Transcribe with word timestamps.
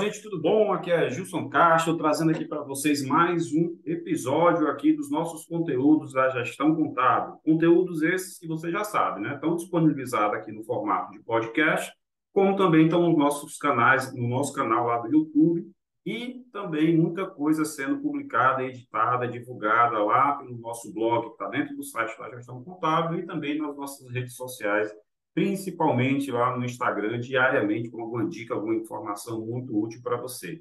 gente, 0.00 0.22
tudo 0.22 0.40
bom? 0.40 0.72
Aqui 0.72 0.90
é 0.90 1.10
Gilson 1.10 1.50
Castro, 1.50 1.94
trazendo 1.94 2.30
aqui 2.30 2.46
para 2.46 2.62
vocês 2.62 3.04
mais 3.04 3.52
um 3.52 3.78
episódio 3.84 4.66
aqui 4.68 4.94
dos 4.94 5.10
nossos 5.10 5.44
conteúdos 5.44 6.14
da 6.14 6.30
gestão 6.30 6.74
contábil. 6.74 7.34
Conteúdos 7.44 8.00
esses 8.00 8.38
que 8.38 8.48
você 8.48 8.70
já 8.70 8.82
sabe, 8.82 9.20
né? 9.20 9.34
Estão 9.34 9.56
disponibilizados 9.56 10.38
aqui 10.38 10.52
no 10.52 10.64
formato 10.64 11.12
de 11.12 11.20
podcast, 11.20 11.92
como 12.32 12.56
também 12.56 12.84
estão 12.84 13.02
nos 13.10 13.18
nossos 13.18 13.58
canais, 13.58 14.14
no 14.14 14.26
nosso 14.26 14.54
canal 14.54 14.86
lá 14.86 14.98
do 15.00 15.12
YouTube, 15.12 15.70
e 16.06 16.46
também 16.50 16.96
muita 16.96 17.26
coisa 17.26 17.66
sendo 17.66 18.00
publicada, 18.00 18.64
editada, 18.64 19.28
divulgada 19.28 20.02
lá 20.02 20.32
pelo 20.32 20.56
nosso 20.56 20.90
blog, 20.94 21.26
que 21.26 21.32
está 21.32 21.48
dentro 21.48 21.76
do 21.76 21.84
site 21.84 22.18
da 22.18 22.30
gestão 22.30 22.64
contábil, 22.64 23.18
e 23.18 23.26
também 23.26 23.58
nas 23.58 23.76
nossas 23.76 24.10
redes 24.10 24.34
sociais 24.34 24.90
principalmente 25.34 26.30
lá 26.30 26.56
no 26.56 26.64
Instagram, 26.64 27.20
diariamente, 27.20 27.90
com 27.90 28.00
alguma 28.00 28.28
dica, 28.28 28.54
alguma 28.54 28.74
informação 28.74 29.44
muito 29.44 29.78
útil 29.78 30.00
para 30.02 30.16
você. 30.16 30.60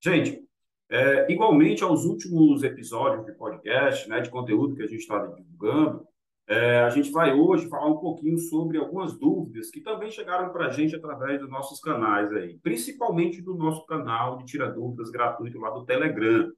Gente, 0.00 0.42
é, 0.90 1.30
igualmente 1.30 1.84
aos 1.84 2.04
últimos 2.04 2.62
episódios 2.62 3.26
de 3.26 3.32
podcast, 3.32 4.08
né, 4.08 4.20
de 4.20 4.30
conteúdo 4.30 4.74
que 4.74 4.82
a 4.82 4.86
gente 4.86 5.00
está 5.00 5.18
divulgando, 5.26 6.06
é, 6.46 6.78
a 6.80 6.88
gente 6.88 7.10
vai 7.10 7.34
hoje 7.34 7.68
falar 7.68 7.88
um 7.88 7.98
pouquinho 7.98 8.38
sobre 8.38 8.78
algumas 8.78 9.18
dúvidas 9.18 9.70
que 9.70 9.82
também 9.82 10.10
chegaram 10.10 10.50
para 10.50 10.68
a 10.68 10.70
gente 10.70 10.96
através 10.96 11.38
dos 11.38 11.50
nossos 11.50 11.78
canais 11.78 12.32
aí, 12.32 12.58
principalmente 12.62 13.42
do 13.42 13.54
nosso 13.54 13.84
canal 13.84 14.38
de 14.38 14.46
Tira 14.46 14.70
Dúvidas 14.70 15.10
gratuito 15.10 15.58
lá 15.58 15.68
do 15.70 15.84
Telegram. 15.84 16.50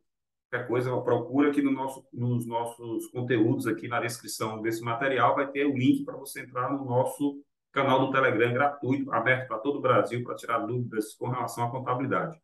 Qualquer 0.50 0.66
coisa, 0.66 1.00
procura 1.02 1.50
aqui 1.50 1.62
no 1.62 1.70
nosso, 1.70 2.04
nos 2.12 2.44
nossos 2.44 3.06
conteúdos, 3.06 3.68
aqui 3.68 3.86
na 3.86 4.00
descrição 4.00 4.60
desse 4.60 4.82
material, 4.82 5.36
vai 5.36 5.46
ter 5.46 5.64
o 5.64 5.76
link 5.76 6.04
para 6.04 6.16
você 6.16 6.40
entrar 6.40 6.72
no 6.72 6.84
nosso 6.84 7.40
canal 7.72 8.04
do 8.04 8.10
Telegram 8.10 8.52
gratuito, 8.52 9.12
aberto 9.12 9.46
para 9.46 9.58
todo 9.58 9.78
o 9.78 9.80
Brasil, 9.80 10.24
para 10.24 10.34
tirar 10.34 10.58
dúvidas 10.58 11.14
com 11.14 11.28
relação 11.28 11.64
à 11.64 11.70
contabilidade. 11.70 12.36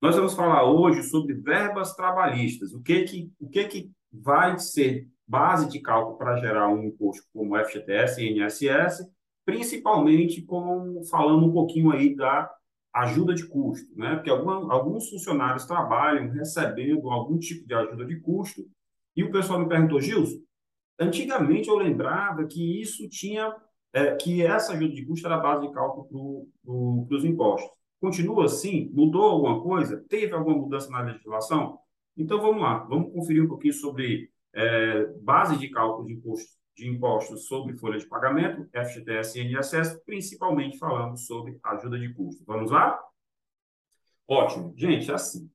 Nós 0.00 0.16
vamos 0.16 0.32
falar 0.32 0.64
hoje 0.64 1.02
sobre 1.02 1.34
verbas 1.34 1.94
trabalhistas. 1.94 2.72
O 2.72 2.82
que 2.82 3.02
que, 3.02 3.30
o 3.38 3.50
que, 3.50 3.64
que 3.64 3.90
vai 4.10 4.58
ser 4.58 5.06
base 5.28 5.68
de 5.68 5.80
cálculo 5.80 6.16
para 6.16 6.38
gerar 6.38 6.68
um 6.68 6.82
imposto 6.82 7.26
como 7.30 7.58
FGTS 7.62 8.22
e 8.22 8.40
INSS, 8.40 9.06
principalmente 9.44 10.40
com, 10.40 11.02
falando 11.10 11.44
um 11.46 11.52
pouquinho 11.52 11.92
aí 11.92 12.16
da 12.16 12.50
ajuda 12.92 13.34
de 13.34 13.46
custo, 13.46 13.86
né? 13.96 14.16
Porque 14.16 14.30
alguma, 14.30 14.72
alguns 14.72 15.08
funcionários 15.08 15.64
trabalham 15.64 16.30
recebendo 16.30 17.08
algum 17.08 17.38
tipo 17.38 17.66
de 17.66 17.74
ajuda 17.74 18.04
de 18.04 18.20
custo 18.20 18.62
e 19.16 19.22
o 19.22 19.30
pessoal 19.30 19.60
me 19.60 19.68
perguntou, 19.68 20.00
Gilson, 20.00 20.38
antigamente 20.98 21.68
eu 21.68 21.76
lembrava 21.76 22.46
que 22.46 22.80
isso 22.80 23.08
tinha, 23.08 23.54
é, 23.92 24.14
que 24.16 24.42
essa 24.44 24.72
ajuda 24.72 24.94
de 24.94 25.04
custo 25.04 25.26
era 25.26 25.36
a 25.36 25.40
base 25.40 25.66
de 25.66 25.72
cálculo 25.72 26.48
para 27.08 27.16
os 27.16 27.24
impostos. 27.24 27.70
Continua 28.00 28.46
assim? 28.46 28.90
Mudou 28.92 29.22
alguma 29.22 29.62
coisa? 29.62 30.04
Teve 30.08 30.32
alguma 30.32 30.56
mudança 30.56 30.90
na 30.90 31.00
legislação? 31.00 31.78
Então 32.16 32.40
vamos 32.40 32.62
lá, 32.62 32.78
vamos 32.84 33.12
conferir 33.12 33.44
um 33.44 33.48
pouquinho 33.48 33.74
sobre 33.74 34.30
é, 34.52 35.04
base 35.22 35.56
de 35.58 35.68
cálculo 35.70 36.06
de 36.06 36.14
impostos 36.14 36.59
de 36.76 36.88
impostos 36.88 37.46
sobre 37.46 37.76
folha 37.76 37.98
de 37.98 38.06
pagamento, 38.06 38.68
FGTS 38.72 39.38
e 39.38 39.42
INSS, 39.42 40.02
principalmente 40.04 40.78
falando 40.78 41.16
sobre 41.16 41.58
ajuda 41.62 41.98
de 41.98 42.12
custo. 42.14 42.44
Vamos 42.46 42.70
lá? 42.70 42.98
Ótimo. 44.26 44.72
Gente, 44.76 45.10
assim, 45.10 45.50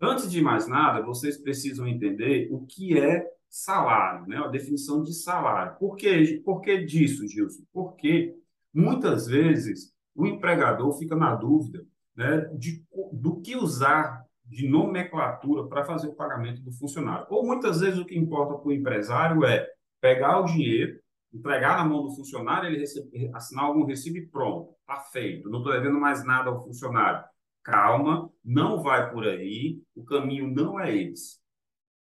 antes 0.00 0.30
de 0.30 0.40
mais 0.40 0.68
nada, 0.68 1.02
vocês 1.02 1.38
precisam 1.38 1.86
entender 1.86 2.48
o 2.52 2.66
que 2.66 2.98
é 2.98 3.26
salário, 3.48 4.26
né? 4.26 4.36
a 4.36 4.48
definição 4.48 5.02
de 5.02 5.12
salário. 5.14 5.76
Por 5.78 5.96
que, 5.96 6.40
por 6.44 6.60
que 6.60 6.84
disso, 6.84 7.26
Gilson? 7.26 7.62
Porque 7.72 8.36
muitas 8.72 9.26
vezes 9.26 9.92
o 10.14 10.26
empregador 10.26 10.92
fica 10.98 11.16
na 11.16 11.34
dúvida 11.34 11.86
né, 12.14 12.40
de, 12.58 12.84
do 13.12 13.40
que 13.40 13.56
usar 13.56 14.24
de 14.44 14.68
nomenclatura 14.68 15.66
para 15.68 15.84
fazer 15.84 16.08
o 16.08 16.14
pagamento 16.14 16.60
do 16.62 16.72
funcionário. 16.72 17.26
Ou 17.30 17.46
muitas 17.46 17.80
vezes 17.80 17.98
o 17.98 18.04
que 18.04 18.18
importa 18.18 18.54
para 18.54 18.68
o 18.68 18.72
empresário 18.72 19.44
é 19.44 19.66
pegar 20.00 20.40
o 20.40 20.44
dinheiro, 20.44 20.98
entregar 21.32 21.78
na 21.78 21.84
mão 21.84 22.02
do 22.02 22.14
funcionário, 22.14 22.68
ele 22.68 22.78
receber, 22.78 23.30
assinar 23.34 23.64
algum 23.64 23.84
recibo 23.84 24.18
e 24.18 24.26
pronto, 24.26 24.74
está 24.80 25.00
feito, 25.00 25.50
não 25.50 25.58
estou 25.58 25.72
devendo 25.72 26.00
mais 26.00 26.24
nada 26.24 26.50
ao 26.50 26.62
funcionário. 26.62 27.24
Calma, 27.62 28.30
não 28.44 28.82
vai 28.82 29.10
por 29.10 29.26
aí, 29.26 29.80
o 29.94 30.04
caminho 30.04 30.48
não 30.48 30.80
é 30.80 30.94
esse. 30.94 31.38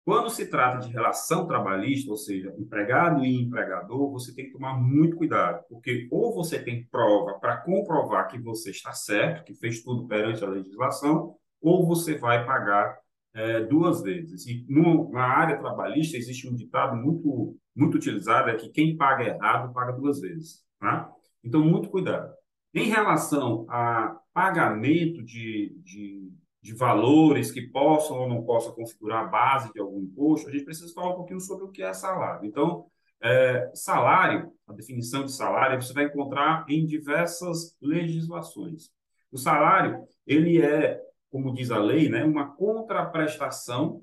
Quando 0.04 0.30
se 0.30 0.48
trata 0.48 0.86
de 0.86 0.92
relação 0.92 1.48
trabalhista, 1.48 2.08
ou 2.12 2.16
seja, 2.16 2.54
empregado 2.56 3.24
e 3.24 3.42
empregador, 3.42 4.08
você 4.12 4.32
tem 4.32 4.46
que 4.46 4.52
tomar 4.52 4.78
muito 4.78 5.16
cuidado, 5.16 5.64
porque 5.68 6.06
ou 6.12 6.32
você 6.32 6.62
tem 6.62 6.86
prova 6.86 7.40
para 7.40 7.56
comprovar 7.56 8.28
que 8.28 8.38
você 8.38 8.70
está 8.70 8.92
certo, 8.92 9.42
que 9.44 9.54
fez 9.54 9.82
tudo 9.82 10.06
perante 10.06 10.44
a 10.44 10.48
legislação, 10.48 11.34
ou 11.60 11.84
você 11.84 12.16
vai 12.16 12.46
pagar 12.46 12.96
é, 13.34 13.64
duas 13.64 14.00
vezes. 14.00 14.46
E 14.46 14.64
no, 14.68 15.10
na 15.10 15.24
área 15.24 15.58
trabalhista 15.58 16.16
existe 16.16 16.48
um 16.48 16.54
ditado 16.54 16.94
muito 16.96 17.58
muito 17.76 17.96
utilizado 17.96 18.50
é 18.50 18.54
que 18.54 18.70
quem 18.70 18.96
paga 18.96 19.24
errado 19.24 19.72
paga 19.72 19.92
duas 19.92 20.20
vezes. 20.20 20.64
Tá? 20.80 21.12
Então, 21.44 21.60
muito 21.62 21.90
cuidado. 21.90 22.34
Em 22.74 22.88
relação 22.88 23.66
a 23.68 24.18
pagamento 24.32 25.22
de, 25.22 25.78
de, 25.84 26.32
de 26.62 26.74
valores 26.74 27.50
que 27.50 27.62
possam 27.68 28.18
ou 28.18 28.28
não 28.28 28.42
possam 28.42 28.74
configurar 28.74 29.24
a 29.24 29.28
base 29.28 29.72
de 29.72 29.80
algum 29.80 30.00
imposto, 30.00 30.48
a 30.48 30.52
gente 30.52 30.64
precisa 30.64 30.92
falar 30.92 31.12
um 31.12 31.16
pouquinho 31.16 31.40
sobre 31.40 31.64
o 31.64 31.70
que 31.70 31.82
é 31.82 31.92
salário. 31.92 32.46
Então, 32.46 32.86
é, 33.22 33.70
salário, 33.74 34.52
a 34.66 34.72
definição 34.72 35.24
de 35.24 35.32
salário, 35.32 35.80
você 35.80 35.92
vai 35.92 36.04
encontrar 36.04 36.66
em 36.68 36.84
diversas 36.84 37.76
legislações. 37.80 38.90
O 39.32 39.38
salário, 39.38 40.04
ele 40.26 40.60
é, 40.60 41.00
como 41.30 41.52
diz 41.52 41.70
a 41.70 41.78
lei, 41.78 42.08
né, 42.08 42.24
uma 42.24 42.54
contraprestação 42.54 44.02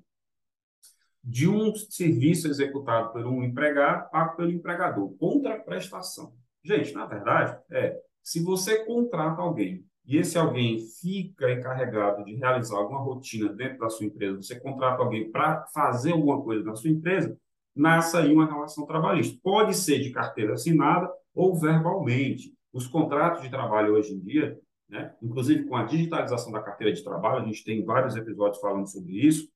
de 1.24 1.48
um 1.48 1.74
serviço 1.74 2.48
executado 2.48 3.14
por 3.14 3.26
um 3.26 3.44
empregado 3.44 4.10
pago 4.12 4.36
pelo 4.36 4.52
empregador, 4.52 5.16
contraprestação. 5.18 6.34
Gente, 6.64 6.94
na 6.94 7.06
verdade, 7.06 7.58
é, 7.72 7.98
se 8.22 8.44
você 8.44 8.84
contrata 8.86 9.42
alguém 9.42 9.86
e 10.06 10.18
esse 10.18 10.38
alguém 10.38 10.80
fica 11.02 11.52
encarregado 11.52 12.26
de 12.26 12.36
realizar 12.36 12.78
alguma 12.78 13.00
rotina 13.00 13.54
dentro 13.54 13.80
da 13.80 13.90
sua 13.90 14.06
empresa, 14.06 14.42
você 14.42 14.60
contrata 14.60 15.02
alguém 15.02 15.32
para 15.32 15.66
fazer 15.74 16.12
alguma 16.12 16.42
coisa 16.42 16.64
na 16.64 16.76
sua 16.76 16.90
empresa, 16.90 17.38
nasce 17.74 18.18
aí 18.18 18.34
uma 18.34 18.46
relação 18.46 18.86
trabalhista. 18.86 19.40
Pode 19.42 19.76
ser 19.76 20.00
de 20.00 20.12
carteira 20.12 20.54
assinada 20.54 21.10
ou 21.34 21.56
verbalmente. 21.56 22.54
Os 22.74 22.86
contratos 22.86 23.42
de 23.42 23.50
trabalho 23.50 23.94
hoje 23.94 24.14
em 24.14 24.20
dia, 24.20 24.60
né, 24.90 25.16
inclusive 25.22 25.64
com 25.66 25.76
a 25.76 25.84
digitalização 25.84 26.52
da 26.52 26.62
carteira 26.62 26.94
de 26.94 27.04
trabalho, 27.04 27.44
a 27.44 27.46
gente 27.46 27.64
tem 27.64 27.84
vários 27.86 28.16
episódios 28.16 28.60
falando 28.60 28.88
sobre 28.88 29.14
isso, 29.26 29.48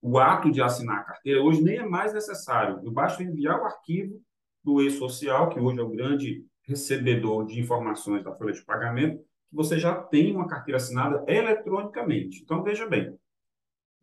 o 0.00 0.18
ato 0.18 0.50
de 0.50 0.62
assinar 0.62 0.98
a 0.98 1.04
carteira 1.04 1.42
hoje 1.42 1.62
nem 1.62 1.78
é 1.78 1.86
mais 1.86 2.12
necessário. 2.12 2.80
Eu 2.84 2.92
basta 2.92 3.22
enviar 3.22 3.60
o 3.60 3.64
arquivo 3.64 4.20
do 4.62 4.82
e-social, 4.82 5.48
que 5.48 5.60
hoje 5.60 5.78
é 5.78 5.82
o 5.82 5.90
grande 5.90 6.44
recebedor 6.62 7.46
de 7.46 7.60
informações 7.60 8.24
da 8.24 8.34
folha 8.34 8.52
de 8.52 8.64
pagamento, 8.64 9.18
que 9.18 9.54
você 9.54 9.78
já 9.78 9.94
tem 9.94 10.34
uma 10.34 10.48
carteira 10.48 10.76
assinada 10.76 11.24
eletronicamente. 11.28 12.42
Então, 12.42 12.62
veja 12.62 12.86
bem, 12.86 13.16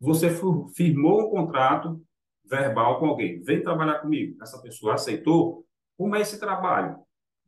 você 0.00 0.28
firmou 0.74 1.26
um 1.26 1.30
contrato 1.30 2.02
verbal 2.44 2.98
com 2.98 3.06
alguém, 3.06 3.40
vem 3.42 3.62
trabalhar 3.62 4.00
comigo, 4.00 4.36
essa 4.42 4.60
pessoa 4.60 4.94
aceitou, 4.94 5.64
como 5.96 6.16
é 6.16 6.20
esse 6.20 6.38
trabalho? 6.38 6.96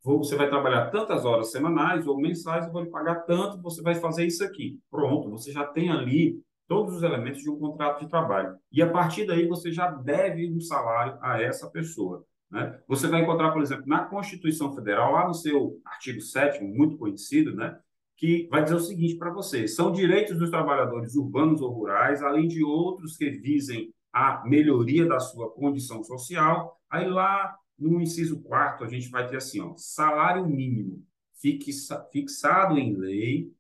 Você 0.03 0.37
vai 0.37 0.49
trabalhar 0.49 0.91
tantas 0.91 1.25
horas 1.25 1.51
semanais 1.51 2.07
ou 2.07 2.17
mensais, 2.17 2.65
eu 2.65 2.73
vou 2.73 2.83
lhe 2.83 2.91
pagar 2.91 3.23
tanto, 3.23 3.61
você 3.61 3.83
vai 3.83 3.97
fazer 3.97 4.25
isso 4.25 4.45
aqui. 4.45 4.79
Pronto, 4.89 5.29
você 5.29 5.51
já 5.51 5.67
tem 5.67 5.91
ali 5.91 6.41
todos 6.69 6.97
os 6.97 7.03
elementos 7.03 7.43
de 7.43 7.51
um 7.51 7.59
contrato 7.59 8.01
de 8.01 8.11
trabalho. 8.11 8.57
E 8.71 8.83
a 8.83 8.91
partir 8.91 9.27
daí 9.27 9.47
você 9.47 9.73
já 9.73 9.91
deve 9.91 10.51
um 10.53 10.61
salário 10.61 11.19
a 11.21 11.41
essa 11.41 11.71
pessoa. 11.71 12.25
Né? 12.51 12.79
Você 12.87 13.09
vai 13.09 13.23
encontrar, 13.23 13.53
por 13.53 13.63
exemplo, 13.63 13.85
na 13.87 14.05
Constituição 14.05 14.75
Federal, 14.75 15.13
lá 15.13 15.27
no 15.27 15.35
seu 15.35 15.81
artigo 15.85 16.21
7 16.21 16.63
muito 16.63 16.97
conhecido, 16.97 17.55
né, 17.55 17.79
que 18.17 18.49
vai 18.51 18.63
dizer 18.63 18.77
o 18.77 18.81
seguinte 18.81 19.17
para 19.17 19.33
você: 19.33 19.69
são 19.69 19.93
direitos 19.93 20.39
dos 20.39 20.51
trabalhadores 20.51 21.15
urbanos 21.17 21.61
ou 21.61 21.73
rurais, 21.73 22.23
além 22.23 22.49
de 22.49 22.65
outros 22.65 23.17
que 23.17 23.31
visem 23.31 23.93
a 24.13 24.43
melhoria 24.47 25.07
da 25.07 25.21
sua 25.21 25.51
condição 25.51 26.03
social. 26.03 26.81
Aí 26.89 27.09
lá 27.09 27.55
no 27.79 28.01
inciso 28.01 28.41
4 28.43 28.87
a 28.87 28.89
gente 28.89 29.11
vai 29.11 29.27
ter 29.29 29.37
assim, 29.37 29.61
ó, 29.61 29.75
salário 29.77 30.47
mínimo 30.47 31.05
fixa, 31.41 32.03
fixado 32.11 32.79
em 32.79 32.97
lei 32.97 33.53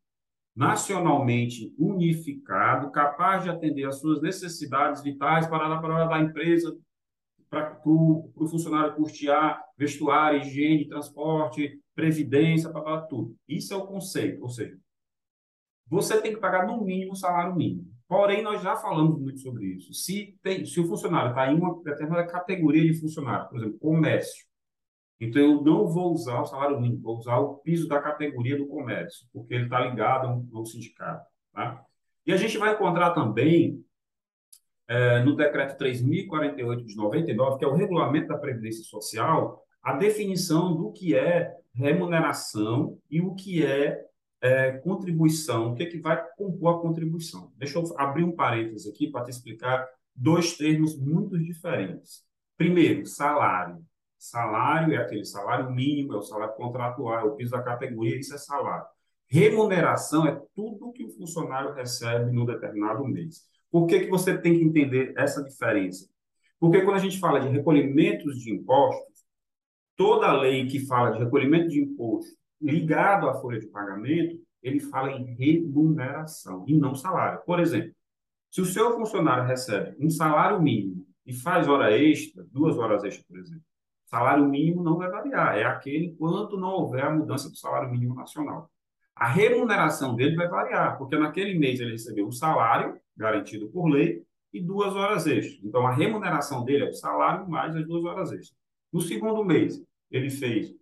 nacionalmente 0.57 1.75
unificado, 1.79 2.91
capaz 2.91 3.45
de 3.45 3.51
atender 3.51 3.85
às 3.85 4.01
suas 4.01 4.23
necessidades 4.23 5.03
vitais 5.03 5.47
para, 5.47 5.69
da 6.07 6.21
empresa, 6.21 6.75
para 7.51 7.79
o 7.85 8.33
funcionário 8.49 8.95
custear 8.95 9.63
vestuário, 9.77 10.41
higiene, 10.41 10.89
transporte, 10.89 11.79
previdência, 11.95 12.71
para 12.71 13.03
tudo. 13.03 13.37
Isso 13.47 13.75
é 13.75 13.77
o 13.77 13.87
conceito, 13.87 14.43
ou 14.43 14.49
seja, 14.49 14.79
você 15.89 16.21
tem 16.21 16.33
que 16.33 16.41
pagar 16.41 16.67
no 16.67 16.83
mínimo 16.83 17.13
o 17.13 17.17
salário 17.17 17.55
mínimo. 17.55 17.95
Porém, 18.09 18.43
nós 18.43 18.63
já 18.63 18.77
falamos 18.77 19.21
muito 19.21 19.41
sobre 19.41 19.67
isso. 19.67 19.93
Se, 19.93 20.39
tem, 20.43 20.65
se 20.65 20.81
o 20.81 20.87
funcionário 20.87 21.31
está 21.31 21.53
em 21.53 21.57
uma 21.57 21.83
determinada 21.83 22.27
categoria 22.27 22.83
de 22.83 22.99
funcionário, 22.99 23.49
por 23.49 23.59
exemplo, 23.59 23.79
comércio, 23.79 24.47
então, 25.21 25.41
eu 25.41 25.63
não 25.63 25.87
vou 25.87 26.13
usar 26.13 26.41
o 26.41 26.47
salário 26.47 26.81
mínimo, 26.81 27.03
vou 27.03 27.17
usar 27.17 27.39
o 27.39 27.57
piso 27.57 27.89
da 27.89 28.01
categoria 28.01 28.57
do 28.57 28.67
comércio, 28.67 29.27
porque 29.33 29.55
ele 29.55 29.65
está 29.65 29.81
ligado 29.81 30.47
ao 30.53 30.67
sindicato. 30.67 31.27
Tá? 31.53 31.83
E 32.27 32.33
a 32.33 32.37
gente 32.37 32.59
vai 32.59 32.75
encontrar 32.75 33.13
também 33.13 33.83
é, 34.89 35.23
no 35.23 35.35
decreto 35.35 35.79
3048 35.79 36.85
de 36.85 36.97
99, 36.97 37.59
que 37.59 37.65
é 37.65 37.69
o 37.69 37.75
regulamento 37.75 38.29
da 38.29 38.39
Previdência 38.39 38.85
Social, 38.85 39.65
a 39.83 39.95
definição 39.95 40.77
do 40.77 40.93
que 40.93 41.15
é 41.15 41.55
remuneração 41.73 42.99
e 43.11 43.21
o 43.21 43.35
que 43.35 43.65
é, 43.65 44.05
é 44.41 44.73
contribuição, 44.73 45.73
o 45.73 45.75
que, 45.75 45.83
é 45.83 45.87
que 45.87 45.99
vai 45.99 46.23
compor 46.37 46.77
a 46.77 46.81
contribuição. 46.81 47.53
Deixa 47.57 47.79
eu 47.79 47.85
abrir 47.97 48.25
um 48.25 48.33
parênteses 48.33 48.87
aqui 48.87 49.11
para 49.11 49.25
te 49.25 49.31
explicar 49.31 49.87
dois 50.15 50.57
termos 50.57 50.99
muito 50.99 51.39
diferentes. 51.39 52.25
Primeiro, 52.57 53.07
salário. 53.07 53.85
Salário 54.19 54.95
é 54.95 54.99
aquele 54.99 55.25
salário 55.25 55.71
mínimo, 55.71 56.15
é 56.15 56.17
o 56.17 56.23
salário 56.23 56.55
contratual, 56.55 57.19
é 57.21 57.25
o 57.25 57.37
piso 57.37 57.53
da 57.53 57.63
categoria, 57.63 58.19
isso 58.19 58.35
é 58.35 58.39
salário. 58.39 58.87
Remuneração 59.29 60.27
é 60.27 60.41
tudo 60.55 60.93
que 60.93 61.05
o 61.05 61.11
funcionário 61.11 61.73
recebe 61.73 62.31
no 62.31 62.47
determinado 62.47 63.05
mês. 63.05 63.43
Por 63.71 63.87
que, 63.87 64.01
que 64.01 64.11
você 64.11 64.39
tem 64.39 64.55
que 64.55 64.65
entender 64.65 65.13
essa 65.17 65.43
diferença? 65.43 66.09
Porque 66.59 66.83
quando 66.83 66.97
a 66.97 67.01
gente 67.01 67.19
fala 67.19 67.41
de 67.41 67.49
recolhimentos 67.49 68.39
de 68.39 68.53
impostos, 68.53 69.27
toda 69.97 70.33
lei 70.33 70.67
que 70.67 70.87
fala 70.87 71.11
de 71.11 71.19
recolhimento 71.19 71.69
de 71.69 71.81
imposto 71.81 72.37
ligado 72.61 73.29
à 73.29 73.35
folha 73.35 73.59
de 73.59 73.67
pagamento, 73.67 74.41
ele 74.63 74.81
fala 74.81 75.13
em 75.13 75.35
remuneração 75.35 76.65
e 76.67 76.75
não 76.75 76.95
salário. 76.95 77.43
Por 77.45 77.61
exemplo, 77.61 77.95
se 78.51 78.61
o 78.61 78.65
seu 78.65 78.95
funcionário 78.95 79.45
recebe 79.45 79.95
um 80.01 80.09
salário 80.09 80.61
mínimo 80.63 81.07
e 81.27 81.33
faz 81.33 81.69
hora 81.69 81.97
extra, 81.97 82.45
duas 82.51 82.79
horas 82.79 83.05
extras, 83.05 83.27
por 83.27 83.39
exemplo, 83.39 83.63
salário 84.07 84.47
mínimo 84.47 84.83
não 84.83 84.97
vai 84.97 85.11
variar, 85.11 85.57
é 85.57 85.65
aquele 85.65 86.07
enquanto 86.07 86.59
não 86.59 86.71
houver 86.71 87.05
a 87.05 87.11
mudança 87.11 87.51
do 87.51 87.57
salário 87.57 87.91
mínimo 87.91 88.15
nacional. 88.15 88.71
A 89.15 89.29
remuneração 89.29 90.15
dele 90.15 90.37
vai 90.37 90.49
variar, 90.49 90.99
porque 90.99 91.17
naquele 91.17 91.59
mês 91.59 91.81
ele 91.81 91.93
recebeu 91.93 92.27
um 92.27 92.33
salário 92.33 93.01
garantido 93.17 93.69
por 93.69 93.89
lei 93.89 94.23
e 94.53 94.61
duas 94.61 94.95
horas 94.95 95.27
extras. 95.27 95.59
Então, 95.65 95.87
a 95.87 95.93
remuneração 95.93 96.65
dele 96.65 96.85
é 96.85 96.89
o 96.89 96.93
salário 96.93 97.49
mais 97.49 97.75
as 97.75 97.87
duas 97.87 98.05
horas 98.05 98.31
extras. 98.33 98.57
No 98.93 99.01
segundo 99.01 99.45
mês, 99.45 99.83
ele 100.11 100.31
fez, 100.31 100.75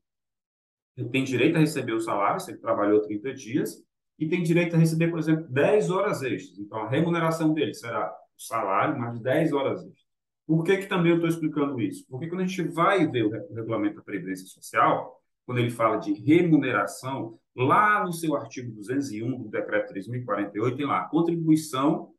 ele 0.96 1.08
tem 1.08 1.24
direito 1.24 1.56
a 1.56 1.60
receber 1.60 1.92
o 1.92 2.00
salário, 2.00 2.40
se 2.40 2.50
ele 2.50 2.58
trabalhou 2.58 3.00
30 3.02 3.34
dias, 3.34 3.82
e 4.18 4.28
tem 4.28 4.42
direito 4.42 4.76
a 4.76 4.78
receber, 4.78 5.10
por 5.10 5.18
exemplo, 5.18 5.46
10 5.48 5.90
horas 5.90 6.22
extras. 6.22 6.58
Então, 6.58 6.78
a 6.78 6.88
remuneração 6.88 7.52
dele 7.52 7.74
será 7.74 8.12
o 8.36 8.40
salário 8.40 8.98
mais 8.98 9.18
10 9.20 9.52
horas 9.52 9.80
extras. 9.80 10.04
Por 10.46 10.62
que, 10.62 10.79
que 10.79 10.87
também 10.87 11.11
eu 11.11 11.17
estou 11.17 11.29
explicando 11.29 11.81
isso? 11.81 12.05
Porque 12.08 12.29
quando 12.29 12.43
a 12.43 12.46
gente 12.46 12.62
vai 12.62 13.06
ver 13.06 13.25
o 13.25 13.31
regulamento 13.31 13.96
da 13.96 14.02
Previdência 14.02 14.46
Social, 14.46 15.20
quando 15.46 15.58
ele 15.58 15.70
fala 15.70 15.96
de 15.96 16.12
remuneração, 16.12 17.38
lá 17.56 18.05
no 18.05 18.12
seu 18.12 18.37
artigo 18.37 18.73
201 18.73 19.43
do 19.43 19.49
Decreto 19.49 19.88
3048, 19.88 20.76
tem 20.76 20.87
lá, 20.87 21.05
contribuição 21.08 22.14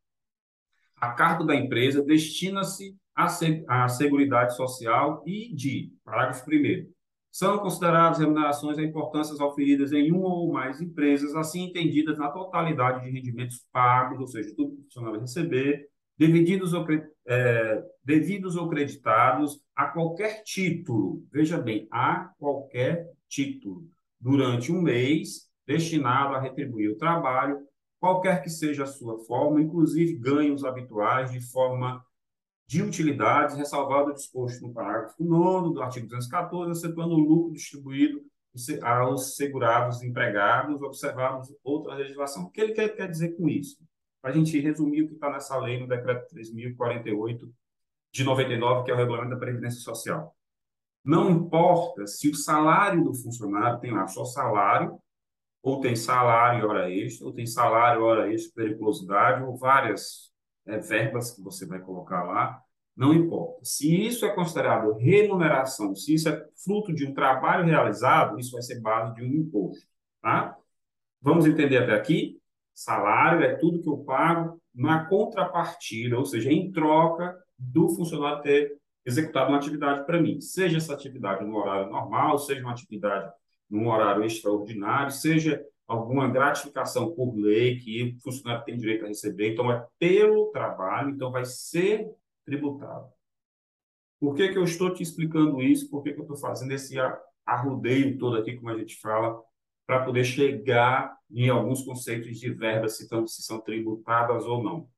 a 0.96 1.12
cargo 1.12 1.44
da 1.44 1.54
empresa 1.54 2.02
destina-se 2.02 2.96
à 3.14 3.88
Seguridade 3.88 4.56
Social 4.56 5.22
e 5.26 5.54
de, 5.54 5.92
parágrafo 6.04 6.50
1 6.50 6.90
são 7.30 7.58
consideradas 7.58 8.18
remunerações 8.18 8.78
a 8.78 8.82
importâncias 8.82 9.40
oferidas 9.40 9.92
em 9.92 10.10
uma 10.10 10.26
ou 10.26 10.50
mais 10.50 10.80
empresas, 10.80 11.34
assim 11.34 11.64
entendidas 11.64 12.16
na 12.16 12.30
totalidade 12.30 13.04
de 13.04 13.10
rendimentos 13.10 13.62
pagos, 13.70 14.18
ou 14.18 14.26
seja, 14.26 14.54
tudo 14.56 14.74
que 14.74 14.80
o 14.80 14.84
funcionário 14.84 15.20
receber, 15.20 15.86
devidos 16.18 16.72
ou, 16.72 16.86
é, 17.26 17.84
devidos 18.04 18.56
ou 18.56 18.68
creditados 18.68 19.60
a 19.74 19.86
qualquer 19.86 20.42
título, 20.42 21.24
veja 21.30 21.58
bem, 21.58 21.86
a 21.90 22.30
qualquer 22.38 23.10
título, 23.28 23.88
durante 24.20 24.72
um 24.72 24.80
mês, 24.80 25.50
destinado 25.66 26.34
a 26.34 26.40
retribuir 26.40 26.90
o 26.90 26.96
trabalho, 26.96 27.58
qualquer 28.00 28.42
que 28.42 28.50
seja 28.50 28.84
a 28.84 28.86
sua 28.86 29.18
forma, 29.24 29.60
inclusive 29.60 30.16
ganhos 30.18 30.64
habituais 30.64 31.32
de 31.32 31.40
forma 31.40 32.04
de 32.66 32.82
utilidades, 32.82 33.56
ressalvado 33.56 34.10
o 34.10 34.14
disposto 34.14 34.66
no 34.66 34.72
parágrafo 34.72 35.22
9 35.22 35.74
do 35.74 35.82
artigo 35.82 36.06
214, 36.08 36.72
excetuando 36.72 37.14
o 37.14 37.18
lucro 37.18 37.52
distribuído 37.52 38.20
aos 38.82 39.36
segurados 39.36 40.02
empregados, 40.02 40.80
observados 40.82 41.54
outra 41.62 41.94
legislação. 41.94 42.44
O 42.44 42.50
que 42.50 42.60
ele 42.60 42.72
quer, 42.72 42.88
quer 42.96 43.08
dizer 43.08 43.36
com 43.36 43.48
isso? 43.48 43.76
A 44.26 44.32
gente 44.32 44.58
resumir 44.58 45.02
o 45.02 45.08
que 45.08 45.14
está 45.14 45.30
nessa 45.30 45.56
lei, 45.56 45.78
no 45.78 45.86
decreto 45.86 46.34
3.048 46.34 47.48
de 48.12 48.24
99, 48.24 48.84
que 48.84 48.90
é 48.90 48.94
o 48.94 48.96
regulamento 48.96 49.30
da 49.30 49.38
Previdência 49.38 49.80
Social. 49.80 50.34
Não 51.04 51.30
importa 51.30 52.08
se 52.08 52.28
o 52.28 52.34
salário 52.34 53.04
do 53.04 53.14
funcionário 53.14 53.78
tem 53.78 53.92
lá 53.92 54.08
só 54.08 54.24
salário, 54.24 54.98
ou 55.62 55.80
tem 55.80 55.94
salário 55.94 56.60
e 56.60 56.66
hora 56.66 56.90
extra, 56.90 57.24
ou 57.24 57.32
tem 57.32 57.46
salário, 57.46 58.02
hora 58.02 58.32
extra, 58.32 58.52
periculosidade, 58.64 59.44
ou 59.44 59.56
várias 59.56 60.32
é, 60.66 60.78
verbas 60.78 61.30
que 61.30 61.40
você 61.40 61.64
vai 61.64 61.78
colocar 61.78 62.24
lá, 62.24 62.60
não 62.96 63.14
importa. 63.14 63.64
Se 63.64 63.94
isso 63.94 64.26
é 64.26 64.34
considerado 64.34 64.94
remuneração, 64.94 65.94
se 65.94 66.14
isso 66.14 66.28
é 66.28 66.48
fruto 66.64 66.92
de 66.92 67.06
um 67.06 67.14
trabalho 67.14 67.64
realizado, 67.64 68.40
isso 68.40 68.52
vai 68.52 68.62
ser 68.62 68.80
base 68.80 69.14
de 69.14 69.22
um 69.22 69.26
imposto, 69.26 69.86
tá? 70.20 70.56
Vamos 71.22 71.46
entender 71.46 71.76
até 71.78 71.94
aqui? 71.94 72.40
Salário 72.76 73.42
é 73.42 73.54
tudo 73.54 73.80
que 73.80 73.88
eu 73.88 73.96
pago 74.04 74.60
na 74.74 75.06
contrapartida, 75.06 76.18
ou 76.18 76.26
seja, 76.26 76.52
em 76.52 76.70
troca 76.70 77.34
do 77.58 77.88
funcionário 77.88 78.42
ter 78.42 78.76
executado 79.02 79.48
uma 79.48 79.56
atividade 79.56 80.04
para 80.04 80.20
mim. 80.20 80.42
Seja 80.42 80.76
essa 80.76 80.92
atividade 80.92 81.42
no 81.42 81.56
horário 81.56 81.90
normal, 81.90 82.38
seja 82.38 82.60
uma 82.60 82.72
atividade 82.72 83.32
num 83.70 83.88
horário 83.88 84.22
extraordinário, 84.24 85.10
seja 85.10 85.64
alguma 85.88 86.28
gratificação 86.28 87.14
por 87.14 87.34
lei 87.34 87.78
que 87.78 88.14
o 88.18 88.20
funcionário 88.20 88.66
tem 88.66 88.76
direito 88.76 89.06
a 89.06 89.08
receber, 89.08 89.54
então 89.54 89.72
é 89.72 89.86
pelo 89.98 90.50
trabalho, 90.50 91.08
então 91.08 91.30
vai 91.30 91.46
ser 91.46 92.06
tributado. 92.44 93.08
Por 94.20 94.34
que, 94.34 94.48
que 94.50 94.58
eu 94.58 94.64
estou 94.64 94.92
te 94.92 95.02
explicando 95.02 95.62
isso? 95.62 95.88
Por 95.88 96.02
que, 96.02 96.12
que 96.12 96.18
eu 96.18 96.24
estou 96.24 96.36
fazendo 96.36 96.72
esse 96.72 96.96
arrudeio 97.46 98.18
todo 98.18 98.36
aqui, 98.36 98.54
como 98.54 98.68
a 98.68 98.76
gente 98.76 99.00
fala, 99.00 99.40
para 99.86 100.04
poder 100.04 100.24
chegar 100.24 101.16
em 101.30 101.48
alguns 101.48 101.82
conceitos 101.82 102.38
de 102.38 102.52
verbas, 102.52 102.96
se, 102.96 103.04
estão, 103.04 103.26
se 103.26 103.42
são 103.42 103.60
tributadas 103.60 104.44
ou 104.44 104.62
não. 104.62 104.88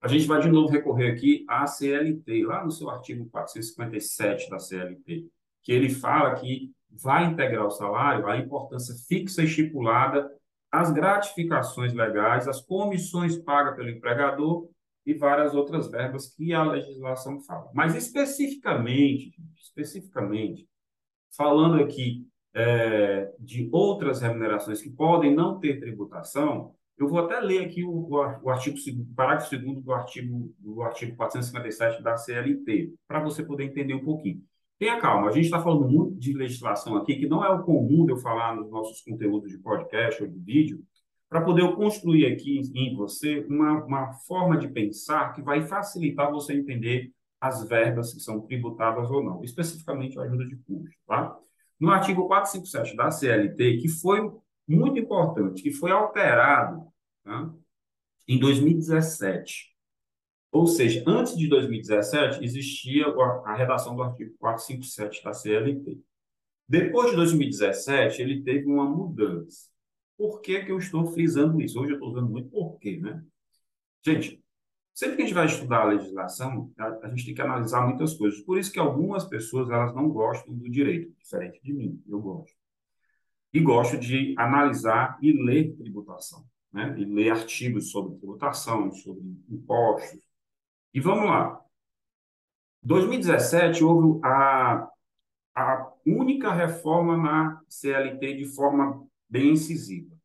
A 0.00 0.06
gente 0.06 0.26
vai 0.26 0.40
de 0.40 0.48
novo 0.48 0.70
recorrer 0.70 1.10
aqui 1.10 1.44
à 1.48 1.66
CLT, 1.66 2.44
lá 2.44 2.64
no 2.64 2.70
seu 2.70 2.88
artigo 2.88 3.28
457 3.30 4.48
da 4.48 4.58
CLT, 4.58 5.26
que 5.62 5.72
ele 5.72 5.88
fala 5.88 6.34
que 6.36 6.72
vai 6.90 7.24
integrar 7.24 7.66
o 7.66 7.70
salário 7.70 8.26
a 8.26 8.36
importância 8.36 8.94
fixa 9.08 9.42
estipulada, 9.42 10.30
as 10.70 10.92
gratificações 10.92 11.92
legais, 11.92 12.46
as 12.46 12.60
comissões 12.60 13.36
pagas 13.36 13.74
pelo 13.74 13.90
empregador 13.90 14.68
e 15.04 15.14
várias 15.14 15.54
outras 15.54 15.90
verbas 15.90 16.28
que 16.28 16.52
a 16.52 16.62
legislação 16.62 17.40
fala. 17.40 17.70
Mas 17.74 17.94
especificamente, 17.94 19.34
especificamente, 19.56 20.68
falando 21.34 21.82
aqui 21.82 22.27
é, 22.54 23.32
de 23.38 23.68
outras 23.72 24.20
remunerações 24.20 24.82
que 24.82 24.90
podem 24.90 25.34
não 25.34 25.58
ter 25.58 25.78
tributação, 25.78 26.74
eu 26.98 27.08
vou 27.08 27.20
até 27.20 27.38
ler 27.38 27.64
aqui 27.64 27.84
o, 27.84 28.08
o 28.10 28.50
artigo, 28.50 28.76
parágrafo 29.14 29.56
2 29.56 29.82
do 29.82 29.92
artigo, 29.92 30.52
do 30.58 30.82
artigo 30.82 31.16
457 31.16 32.02
da 32.02 32.16
CLT, 32.16 32.92
para 33.06 33.20
você 33.20 33.44
poder 33.44 33.64
entender 33.64 33.94
um 33.94 34.04
pouquinho. 34.04 34.42
Tenha 34.78 35.00
calma, 35.00 35.28
a 35.28 35.32
gente 35.32 35.44
está 35.44 35.60
falando 35.60 35.88
muito 35.88 36.18
de 36.18 36.32
legislação 36.32 36.96
aqui, 36.96 37.16
que 37.16 37.28
não 37.28 37.44
é 37.44 37.50
o 37.50 37.62
comum 37.62 38.04
de 38.04 38.12
eu 38.12 38.16
falar 38.16 38.54
nos 38.56 38.70
nossos 38.70 39.00
conteúdos 39.02 39.50
de 39.50 39.58
podcast 39.58 40.22
ou 40.22 40.28
de 40.28 40.38
vídeo, 40.38 40.82
para 41.28 41.42
poder 41.42 41.62
eu 41.62 41.76
construir 41.76 42.26
aqui 42.26 42.60
em 42.74 42.96
você 42.96 43.44
uma, 43.48 43.84
uma 43.84 44.12
forma 44.26 44.56
de 44.56 44.68
pensar 44.68 45.32
que 45.32 45.42
vai 45.42 45.66
facilitar 45.66 46.32
você 46.32 46.54
entender 46.54 47.12
as 47.40 47.68
verbas 47.68 48.14
que 48.14 48.20
são 48.20 48.40
tributadas 48.40 49.10
ou 49.10 49.22
não, 49.22 49.44
especificamente 49.44 50.18
a 50.18 50.22
ajuda 50.22 50.46
de 50.46 50.56
custo. 50.56 50.96
Tá? 51.06 51.36
No 51.78 51.90
artigo 51.90 52.26
457 52.26 52.96
da 52.96 53.10
CLT, 53.10 53.78
que 53.78 53.88
foi 53.88 54.30
muito 54.66 54.98
importante, 54.98 55.62
que 55.62 55.70
foi 55.70 55.90
alterado 55.90 56.86
tá? 57.24 57.52
em 58.26 58.38
2017. 58.38 59.74
Ou 60.50 60.66
seja, 60.66 61.04
antes 61.06 61.36
de 61.36 61.46
2017, 61.46 62.42
existia 62.42 63.06
a 63.44 63.54
redação 63.54 63.94
do 63.94 64.02
artigo 64.02 64.34
457 64.38 65.22
da 65.22 65.32
CLT. 65.32 66.00
Depois 66.68 67.10
de 67.10 67.16
2017, 67.16 68.20
ele 68.20 68.42
teve 68.42 68.66
uma 68.66 68.84
mudança. 68.84 69.68
Por 70.16 70.40
que, 70.40 70.64
que 70.64 70.72
eu 70.72 70.78
estou 70.78 71.06
frisando 71.06 71.60
isso? 71.60 71.80
Hoje 71.80 71.92
eu 71.92 71.94
estou 71.94 72.10
usando 72.10 72.28
muito 72.28 72.50
porquê, 72.50 72.98
né? 72.98 73.22
Gente, 74.04 74.42
sempre 74.98 75.14
que 75.14 75.22
a 75.22 75.26
gente 75.26 75.34
vai 75.34 75.46
estudar 75.46 75.82
a 75.82 75.84
legislação, 75.84 76.72
a, 76.76 77.06
a, 77.06 77.08
gente 77.10 77.26
tem 77.26 77.34
que 77.34 77.40
analisar 77.40 77.86
muitas 77.86 78.14
coisas. 78.14 78.40
Por 78.40 78.58
isso 78.58 78.72
que 78.72 78.80
algumas 78.80 79.24
pessoas 79.24 79.70
elas 79.70 79.94
não 79.94 80.08
gostam 80.08 80.52
do 80.52 80.68
direito, 80.68 81.14
diferente 81.22 81.60
de 81.62 81.72
mim, 81.72 82.02
eu 82.08 82.20
gosto. 82.20 82.56
E 83.54 83.60
gosto 83.60 83.96
de 83.96 84.34
analisar 84.36 85.16
e 85.22 85.32
ler 85.32 85.76
tributação, 85.76 86.44
né? 86.72 86.96
E 86.98 87.04
ler 87.04 87.30
artigos 87.30 87.92
sobre 87.92 88.16
tributação, 88.16 88.90
sobre 88.90 89.22
impostos, 89.48 90.20
e 90.92 90.98
vamos 90.98 91.26
lá. 91.26 91.60
2017 92.82 93.84
houve 93.84 94.20
a, 94.24 94.88
a 95.54 95.92
única 96.04 96.52
reforma 96.52 97.16
na 97.16 97.62
CLT 97.68 98.34
de 98.34 98.46
forma 98.46 99.06
bem 99.28 99.52
incisiva. 99.52 100.17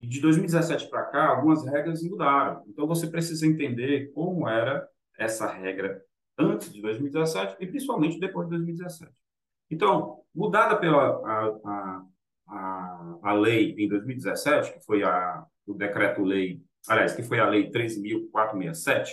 E 0.00 0.06
de 0.06 0.20
2017 0.20 0.88
para 0.88 1.04
cá, 1.04 1.28
algumas 1.28 1.64
regras 1.64 2.02
mudaram. 2.02 2.62
Então, 2.66 2.86
você 2.86 3.06
precisa 3.06 3.46
entender 3.46 4.12
como 4.12 4.48
era 4.48 4.86
essa 5.18 5.50
regra 5.50 6.02
antes 6.38 6.72
de 6.72 6.82
2017 6.82 7.56
e 7.60 7.66
principalmente 7.66 8.20
depois 8.20 8.46
de 8.46 8.56
2017. 8.56 9.12
Então, 9.70 10.20
mudada 10.34 10.76
pela 10.76 11.20
a, 11.26 12.02
a, 12.48 13.16
a, 13.22 13.32
lei 13.32 13.74
em 13.78 13.88
2017, 13.88 14.74
que 14.74 14.84
foi 14.84 15.02
a, 15.02 15.44
o 15.66 15.74
decreto-lei, 15.74 16.62
aliás, 16.86 17.14
que 17.14 17.22
foi 17.22 17.40
a 17.40 17.48
lei 17.48 17.70
13.467, 17.70 19.08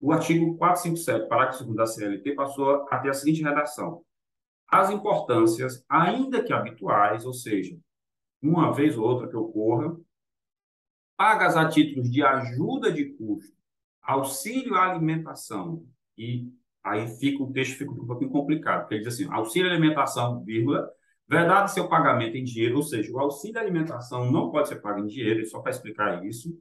o 0.00 0.10
artigo 0.10 0.56
457, 0.56 1.28
parágrafo 1.28 1.64
2 1.64 1.76
da 1.76 1.86
CLT, 1.86 2.34
passou 2.34 2.86
a 2.90 2.98
ter 2.98 3.10
a 3.10 3.14
seguinte 3.14 3.42
redação. 3.42 4.02
As 4.66 4.90
importâncias, 4.90 5.84
ainda 5.88 6.42
que 6.42 6.52
habituais, 6.52 7.24
ou 7.24 7.32
seja, 7.32 7.78
uma 8.42 8.72
vez 8.72 8.96
ou 8.98 9.04
outra 9.04 9.28
que 9.28 9.36
ocorra, 9.36 9.96
pagas 11.16 11.56
a 11.56 11.68
títulos 11.68 12.10
de 12.10 12.22
ajuda 12.22 12.92
de 12.92 13.12
custo, 13.14 13.52
auxílio 14.02 14.74
à 14.74 14.90
alimentação 14.90 15.86
e 16.18 16.48
aí 16.82 17.06
fica 17.18 17.42
o 17.42 17.52
texto 17.52 17.78
fica 17.78 17.92
um 17.92 18.06
pouquinho 18.06 18.30
complicado, 18.30 18.80
porque 18.80 18.94
ele 18.94 19.04
diz 19.04 19.14
assim, 19.14 19.32
auxílio 19.32 19.70
à 19.70 19.72
alimentação, 19.72 20.42
vírgula, 20.42 20.90
verdade 21.28 21.72
seu 21.72 21.88
pagamento 21.88 22.36
em 22.36 22.42
dinheiro, 22.42 22.76
ou 22.76 22.82
seja, 22.82 23.12
o 23.12 23.20
auxílio 23.20 23.58
à 23.58 23.60
alimentação 23.60 24.30
não 24.30 24.50
pode 24.50 24.68
ser 24.68 24.80
pago 24.80 24.98
em 24.98 25.06
dinheiro, 25.06 25.46
só 25.46 25.60
para 25.60 25.70
explicar 25.70 26.24
isso, 26.24 26.58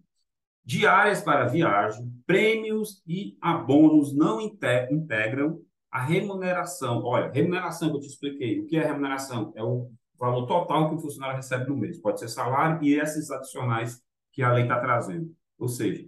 diárias 0.64 1.22
para 1.22 1.48
viagem, 1.48 2.12
prêmios 2.26 3.02
e 3.08 3.36
abonos 3.42 4.16
não 4.16 4.40
integram 4.40 5.60
a 5.90 6.02
remuneração. 6.02 7.04
Olha, 7.04 7.32
remuneração 7.32 7.90
que 7.90 7.98
eu 7.98 8.00
te 8.00 8.08
expliquei. 8.08 8.60
O 8.60 8.66
que 8.66 8.78
é 8.78 8.86
remuneração? 8.86 9.52
É 9.56 9.64
o 9.64 9.92
valor 10.22 10.46
total 10.46 10.88
que 10.88 10.96
o 10.96 11.00
funcionário 11.00 11.38
recebe 11.38 11.68
no 11.68 11.76
mês. 11.76 12.00
Pode 12.00 12.20
ser 12.20 12.28
salário 12.28 12.84
e 12.84 12.94
esses 12.94 13.32
adicionais 13.32 14.00
que 14.32 14.44
a 14.44 14.54
lei 14.54 14.64
está 14.64 14.80
trazendo. 14.80 15.36
Ou 15.58 15.68
seja, 15.68 16.08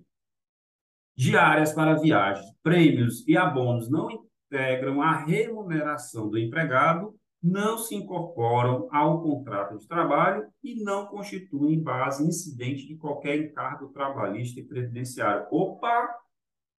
diárias 1.17 1.73
para 1.73 1.95
viagens, 1.95 2.45
prêmios 2.61 3.27
e 3.27 3.35
abonos 3.35 3.89
não 3.89 4.07
integram 4.11 5.01
a 5.01 5.25
remuneração 5.25 6.29
do 6.29 6.37
empregado, 6.37 7.15
não 7.41 7.77
se 7.77 7.95
incorporam 7.95 8.87
ao 8.91 9.21
contrato 9.21 9.79
de 9.79 9.87
trabalho 9.87 10.47
e 10.63 10.81
não 10.83 11.07
constituem 11.07 11.81
base 11.81 12.23
incidente 12.23 12.87
de 12.87 12.95
qualquer 12.95 13.37
encargo 13.37 13.89
trabalhista 13.89 14.59
e 14.59 14.63
previdenciário. 14.63 15.47
Opa! 15.49 16.15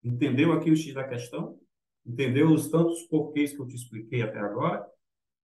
Entendeu 0.04 0.52
aqui 0.52 0.70
o 0.70 0.76
X 0.76 0.94
da 0.94 1.02
questão? 1.02 1.58
Entendeu 2.06 2.48
os 2.52 2.68
tantos 2.68 3.02
porquês 3.08 3.52
que 3.52 3.60
eu 3.60 3.66
te 3.66 3.74
expliquei 3.74 4.22
até 4.22 4.38
agora? 4.38 4.86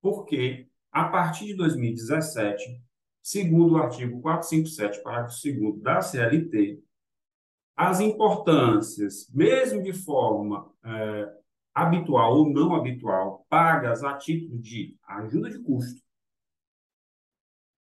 Porque, 0.00 0.69
a 0.92 1.04
partir 1.04 1.46
de 1.46 1.54
2017, 1.54 2.80
segundo 3.22 3.74
o 3.74 3.78
artigo 3.78 4.20
457, 4.20 5.02
parágrafo 5.02 5.36
2 5.42 5.80
da 5.80 6.00
CLT, 6.00 6.82
as 7.76 8.00
importâncias, 8.00 9.28
mesmo 9.32 9.82
de 9.82 9.92
forma 9.92 10.70
é, 10.84 11.32
habitual 11.74 12.36
ou 12.36 12.52
não 12.52 12.74
habitual, 12.74 13.46
pagas 13.48 14.04
a 14.04 14.16
título 14.16 14.58
de 14.60 14.96
ajuda 15.06 15.48
de 15.48 15.58
custo, 15.60 16.02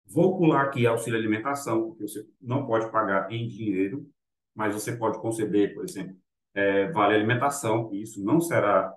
vou 0.06 0.36
pular 0.36 0.62
aqui 0.62 0.86
auxílio 0.86 1.18
alimentação, 1.18 1.88
porque 1.88 2.06
você 2.06 2.26
não 2.40 2.66
pode 2.66 2.90
pagar 2.90 3.32
em 3.32 3.48
dinheiro, 3.48 4.08
mas 4.54 4.74
você 4.74 4.96
pode 4.96 5.18
conceder, 5.20 5.74
por 5.74 5.84
exemplo, 5.84 6.16
é, 6.54 6.90
vale 6.90 7.14
alimentação, 7.14 7.92
e 7.92 8.02
isso 8.02 8.22
não 8.22 8.40
será 8.40 8.94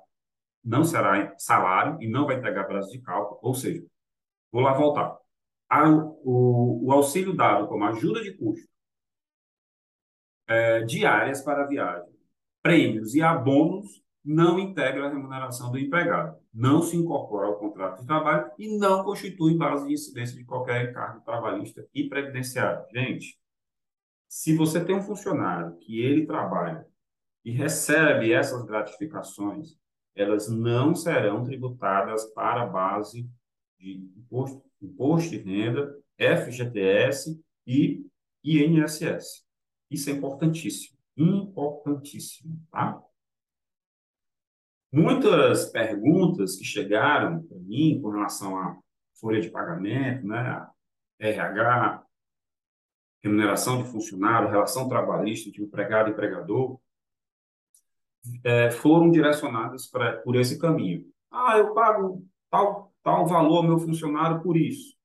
não 0.64 0.84
será 0.86 1.36
salário 1.38 2.02
e 2.02 2.08
não 2.08 2.26
vai 2.26 2.38
entregar 2.38 2.64
prazo 2.64 2.90
de 2.90 3.02
cálculo, 3.02 3.38
ou 3.44 3.54
seja, 3.54 3.84
vou 4.54 4.62
lá 4.62 4.74
voltar. 4.74 5.18
o, 6.24 6.86
o 6.86 6.92
auxílio 6.92 7.36
dado 7.36 7.68
como 7.68 7.84
ajuda 7.86 8.22
de 8.22 8.38
custo 8.38 8.72
é, 10.48 10.82
diárias 10.84 11.42
para 11.42 11.66
viagem, 11.66 12.14
prêmios 12.62 13.16
e 13.16 13.22
abonos 13.22 14.04
não 14.24 14.60
integra 14.60 15.08
a 15.08 15.10
remuneração 15.10 15.72
do 15.72 15.78
empregado, 15.78 16.38
não 16.54 16.82
se 16.82 16.96
incorpora 16.96 17.48
ao 17.48 17.58
contrato 17.58 18.02
de 18.02 18.08
trabalho 18.08 18.50
e 18.58 18.78
não 18.78 19.04
constitui 19.04 19.58
base 19.58 19.88
de 19.88 19.94
incidência 19.94 20.38
de 20.38 20.46
qualquer 20.46 20.90
encargo 20.90 21.26
trabalhista 21.26 21.86
e 21.94 22.08
previdenciário. 22.08 22.86
Gente, 22.94 23.38
se 24.30 24.56
você 24.56 24.84
tem 24.84 24.96
um 24.96 25.02
funcionário 25.02 25.76
que 25.80 26.00
ele 26.00 26.26
trabalha 26.26 26.88
e 27.44 27.52
recebe 27.52 28.32
essas 28.32 28.64
gratificações, 28.64 29.76
elas 30.16 30.48
não 30.48 30.96
serão 30.96 31.44
tributadas 31.44 32.26
para 32.34 32.64
a 32.64 32.68
base 32.68 33.30
de 33.84 34.12
imposto, 34.18 34.64
imposto 34.82 35.30
de 35.30 35.38
renda, 35.38 36.00
FGTS 36.18 37.40
e 37.68 38.08
INSS. 38.44 39.46
Isso 39.92 40.10
é 40.10 40.14
importantíssimo, 40.14 40.98
importantíssimo, 41.18 42.60
tá? 42.72 43.04
Muitas 44.92 45.70
perguntas 45.72 46.56
que 46.56 46.64
chegaram 46.64 47.44
para 47.44 47.58
mim 47.60 48.00
com 48.02 48.10
relação 48.10 48.58
à 48.58 48.80
folha 49.20 49.42
de 49.42 49.50
pagamento, 49.50 50.26
né, 50.26 50.68
RH, 51.20 52.06
remuneração 53.24 53.82
de 53.82 53.90
funcionário, 53.90 54.50
relação 54.50 54.88
trabalhista 54.88 55.52
de 55.52 55.62
empregado 55.62 56.10
e 56.10 56.14
empregador, 56.14 56.80
é, 58.44 58.72
foram 58.72 59.10
direcionadas 59.12 59.88
pra, 59.88 60.18
por 60.18 60.36
esse 60.36 60.60
caminho. 60.60 61.06
Ah, 61.32 61.58
eu 61.58 61.74
pago 61.74 62.26
tal, 62.50 62.93
tal 63.04 63.28
valor 63.28 63.58
ao 63.58 63.64
meu 63.64 63.78
funcionário 63.78 64.42
por 64.42 64.58
isso. 64.58 64.96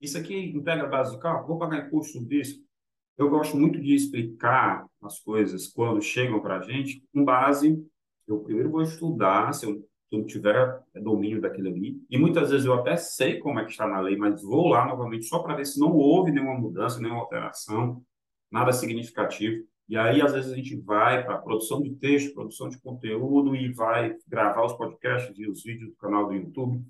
Isso 0.00 0.18
aqui 0.18 0.36
integra 0.50 0.84
a 0.84 0.90
base 0.90 1.14
de 1.14 1.22
carro? 1.22 1.46
Vou 1.46 1.58
pagar 1.58 1.86
imposto 1.86 2.18
sobre 2.18 2.40
isso? 2.40 2.62
Eu 3.16 3.30
gosto 3.30 3.56
muito 3.56 3.80
de 3.80 3.94
explicar 3.94 4.84
as 5.02 5.20
coisas 5.20 5.68
quando 5.68 6.02
chegam 6.02 6.40
para 6.40 6.58
a 6.58 6.60
gente 6.60 7.02
com 7.12 7.24
base. 7.24 7.82
Eu 8.26 8.40
primeiro 8.40 8.70
vou 8.70 8.82
estudar, 8.82 9.52
se 9.54 9.64
eu, 9.64 9.76
se 9.76 10.16
eu 10.16 10.26
tiver 10.26 10.82
domínio 10.96 11.40
daquilo 11.40 11.68
ali, 11.68 12.02
e 12.10 12.18
muitas 12.18 12.50
vezes 12.50 12.66
eu 12.66 12.74
até 12.74 12.96
sei 12.96 13.38
como 13.38 13.60
é 13.60 13.64
que 13.64 13.70
está 13.70 13.86
na 13.86 14.00
lei, 14.00 14.16
mas 14.16 14.42
vou 14.42 14.68
lá 14.68 14.84
novamente 14.84 15.26
só 15.26 15.38
para 15.38 15.54
ver 15.54 15.64
se 15.64 15.78
não 15.78 15.92
houve 15.92 16.32
nenhuma 16.32 16.58
mudança, 16.58 17.00
nenhuma 17.00 17.20
alteração, 17.20 18.02
nada 18.50 18.72
significativo. 18.72 19.64
E 19.88 19.96
aí, 19.96 20.20
às 20.20 20.32
vezes, 20.32 20.50
a 20.50 20.56
gente 20.56 20.76
vai 20.76 21.22
para 21.24 21.38
produção 21.38 21.82
de 21.82 21.94
texto, 21.96 22.34
produção 22.34 22.70
de 22.70 22.80
conteúdo 22.80 23.54
e 23.54 23.70
vai 23.72 24.16
gravar 24.26 24.64
os 24.64 24.72
podcasts 24.72 25.38
e 25.38 25.46
os 25.46 25.62
vídeos 25.62 25.90
do 25.90 25.96
canal 25.96 26.26
do 26.26 26.34
YouTube 26.34 26.82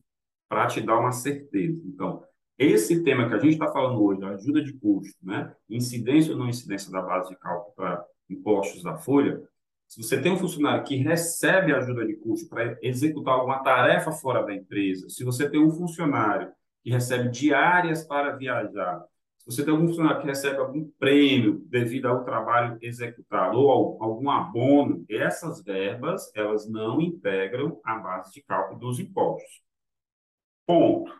para 0.54 0.68
te 0.68 0.80
dar 0.80 1.00
uma 1.00 1.10
certeza. 1.10 1.82
Então, 1.84 2.22
esse 2.56 3.02
tema 3.02 3.28
que 3.28 3.34
a 3.34 3.38
gente 3.40 3.54
está 3.54 3.72
falando 3.72 4.00
hoje, 4.00 4.24
ajuda 4.24 4.62
de 4.62 4.72
custo, 4.74 5.18
né? 5.20 5.52
incidência 5.68 6.32
ou 6.32 6.38
não 6.38 6.48
incidência 6.48 6.92
da 6.92 7.02
base 7.02 7.30
de 7.30 7.36
cálculo 7.36 7.74
para 7.74 8.04
impostos 8.30 8.80
da 8.80 8.96
folha, 8.96 9.42
se 9.88 10.00
você 10.00 10.22
tem 10.22 10.30
um 10.30 10.38
funcionário 10.38 10.84
que 10.84 10.94
recebe 10.94 11.74
ajuda 11.74 12.06
de 12.06 12.14
custo 12.14 12.48
para 12.48 12.78
executar 12.80 13.34
alguma 13.34 13.64
tarefa 13.64 14.12
fora 14.12 14.44
da 14.44 14.54
empresa, 14.54 15.08
se 15.08 15.24
você 15.24 15.50
tem 15.50 15.60
um 15.60 15.72
funcionário 15.72 16.52
que 16.84 16.90
recebe 16.90 17.30
diárias 17.30 18.04
para 18.06 18.36
viajar, 18.36 19.04
se 19.38 19.46
você 19.46 19.64
tem 19.64 19.74
algum 19.74 19.88
funcionário 19.88 20.20
que 20.20 20.28
recebe 20.28 20.58
algum 20.58 20.88
prêmio 21.00 21.64
devido 21.66 22.06
ao 22.06 22.22
trabalho 22.22 22.78
executado 22.80 23.58
ou 23.58 24.00
algum 24.00 24.30
abono, 24.30 25.04
essas 25.10 25.64
verbas 25.64 26.30
elas 26.32 26.70
não 26.70 27.00
integram 27.00 27.80
a 27.84 27.98
base 27.98 28.32
de 28.32 28.40
cálculo 28.40 28.78
dos 28.78 29.00
impostos. 29.00 29.63
Ponto. 30.66 31.12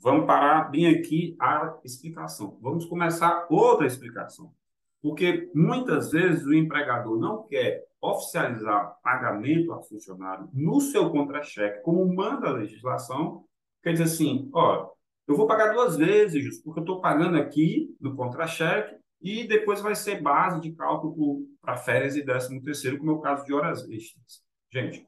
Vamos 0.00 0.26
parar 0.26 0.70
bem 0.70 0.86
aqui 0.88 1.36
a 1.40 1.78
explicação. 1.84 2.58
Vamos 2.60 2.86
começar 2.86 3.46
outra 3.50 3.86
explicação. 3.86 4.52
Porque 5.00 5.50
muitas 5.54 6.10
vezes 6.10 6.44
o 6.44 6.54
empregador 6.54 7.18
não 7.18 7.44
quer 7.44 7.86
oficializar 8.00 8.96
pagamento 9.02 9.72
a 9.72 9.82
funcionário 9.82 10.48
no 10.52 10.80
seu 10.80 11.10
contra-cheque, 11.10 11.82
como 11.82 12.04
manda 12.14 12.48
a 12.48 12.52
legislação, 12.52 13.44
quer 13.82 13.92
dizer 13.92 14.04
assim, 14.04 14.48
ó, 14.52 14.90
eu 15.26 15.36
vou 15.36 15.46
pagar 15.46 15.72
duas 15.72 15.96
vezes, 15.96 16.62
porque 16.62 16.80
eu 16.80 16.84
estou 16.84 17.00
pagando 17.00 17.36
aqui 17.36 17.94
no 18.00 18.16
contra-cheque 18.16 18.96
e 19.20 19.46
depois 19.46 19.80
vai 19.80 19.94
ser 19.94 20.22
base 20.22 20.60
de 20.60 20.72
cálculo 20.72 21.44
para 21.60 21.76
férias 21.76 22.16
e 22.16 22.24
décimo 22.24 22.62
terceiro, 22.62 22.98
como 22.98 23.10
é 23.10 23.14
o 23.14 23.20
caso 23.20 23.44
de 23.44 23.52
horas 23.52 23.88
extras. 23.88 24.42
Gente, 24.72 25.06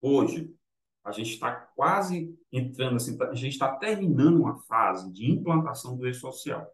hoje 0.00 0.54
a 1.04 1.12
gente 1.12 1.32
está 1.32 1.50
quase 1.52 2.36
entrando 2.52 2.96
assim, 2.96 3.16
a 3.22 3.34
gente 3.34 3.52
está 3.52 3.74
terminando 3.76 4.40
uma 4.40 4.58
fase 4.64 5.10
de 5.12 5.30
implantação 5.30 5.96
do 5.96 6.06
e-social. 6.08 6.66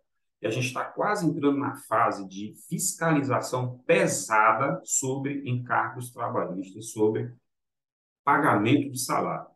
E 0.42 0.46
a 0.46 0.50
gente 0.50 0.66
está 0.66 0.84
quase 0.84 1.26
entrando 1.26 1.58
na 1.58 1.76
fase 1.76 2.26
de 2.28 2.54
fiscalização 2.68 3.78
pesada 3.86 4.80
sobre 4.84 5.48
encargos 5.48 6.12
trabalhistas, 6.12 6.90
sobre 6.90 7.32
pagamento 8.24 8.90
de 8.90 8.98
salário. 8.98 9.48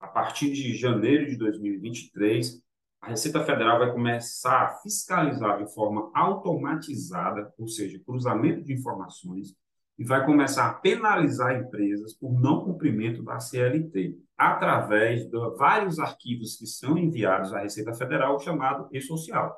A 0.00 0.08
partir 0.08 0.50
de 0.52 0.74
janeiro 0.74 1.26
de 1.26 1.36
2023, 1.36 2.60
a 3.00 3.08
Receita 3.08 3.44
Federal 3.44 3.78
vai 3.78 3.92
começar 3.92 4.62
a 4.62 4.74
fiscalizar 4.76 5.58
de 5.58 5.72
forma 5.72 6.10
automatizada, 6.14 7.52
ou 7.58 7.68
seja, 7.68 8.02
cruzamento 8.04 8.64
de 8.64 8.72
informações, 8.72 9.54
e 10.02 10.04
vai 10.04 10.26
começar 10.26 10.68
a 10.68 10.74
penalizar 10.74 11.54
empresas 11.54 12.12
por 12.12 12.32
não 12.32 12.64
cumprimento 12.64 13.22
da 13.22 13.38
CLT, 13.38 14.18
através 14.36 15.30
de 15.30 15.38
vários 15.56 16.00
arquivos 16.00 16.56
que 16.56 16.66
são 16.66 16.98
enviados 16.98 17.54
à 17.54 17.60
Receita 17.60 17.94
Federal, 17.94 18.36
chamado 18.40 18.88
e-social. 18.90 19.56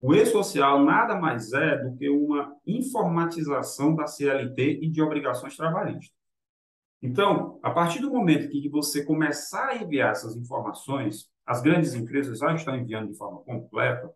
O 0.00 0.12
e-social 0.16 0.84
nada 0.84 1.14
mais 1.14 1.52
é 1.52 1.78
do 1.78 1.96
que 1.96 2.10
uma 2.10 2.56
informatização 2.66 3.94
da 3.94 4.08
CLT 4.08 4.80
e 4.82 4.90
de 4.90 5.00
obrigações 5.00 5.56
trabalhistas. 5.56 6.10
Então, 7.00 7.60
a 7.62 7.70
partir 7.70 8.00
do 8.00 8.10
momento 8.10 8.50
que 8.50 8.68
você 8.68 9.04
começar 9.04 9.68
a 9.68 9.76
enviar 9.76 10.10
essas 10.10 10.34
informações, 10.34 11.30
as 11.46 11.62
grandes 11.62 11.94
empresas 11.94 12.40
já 12.40 12.52
estão 12.52 12.76
enviando 12.76 13.12
de 13.12 13.16
forma 13.16 13.38
completa, 13.42 14.12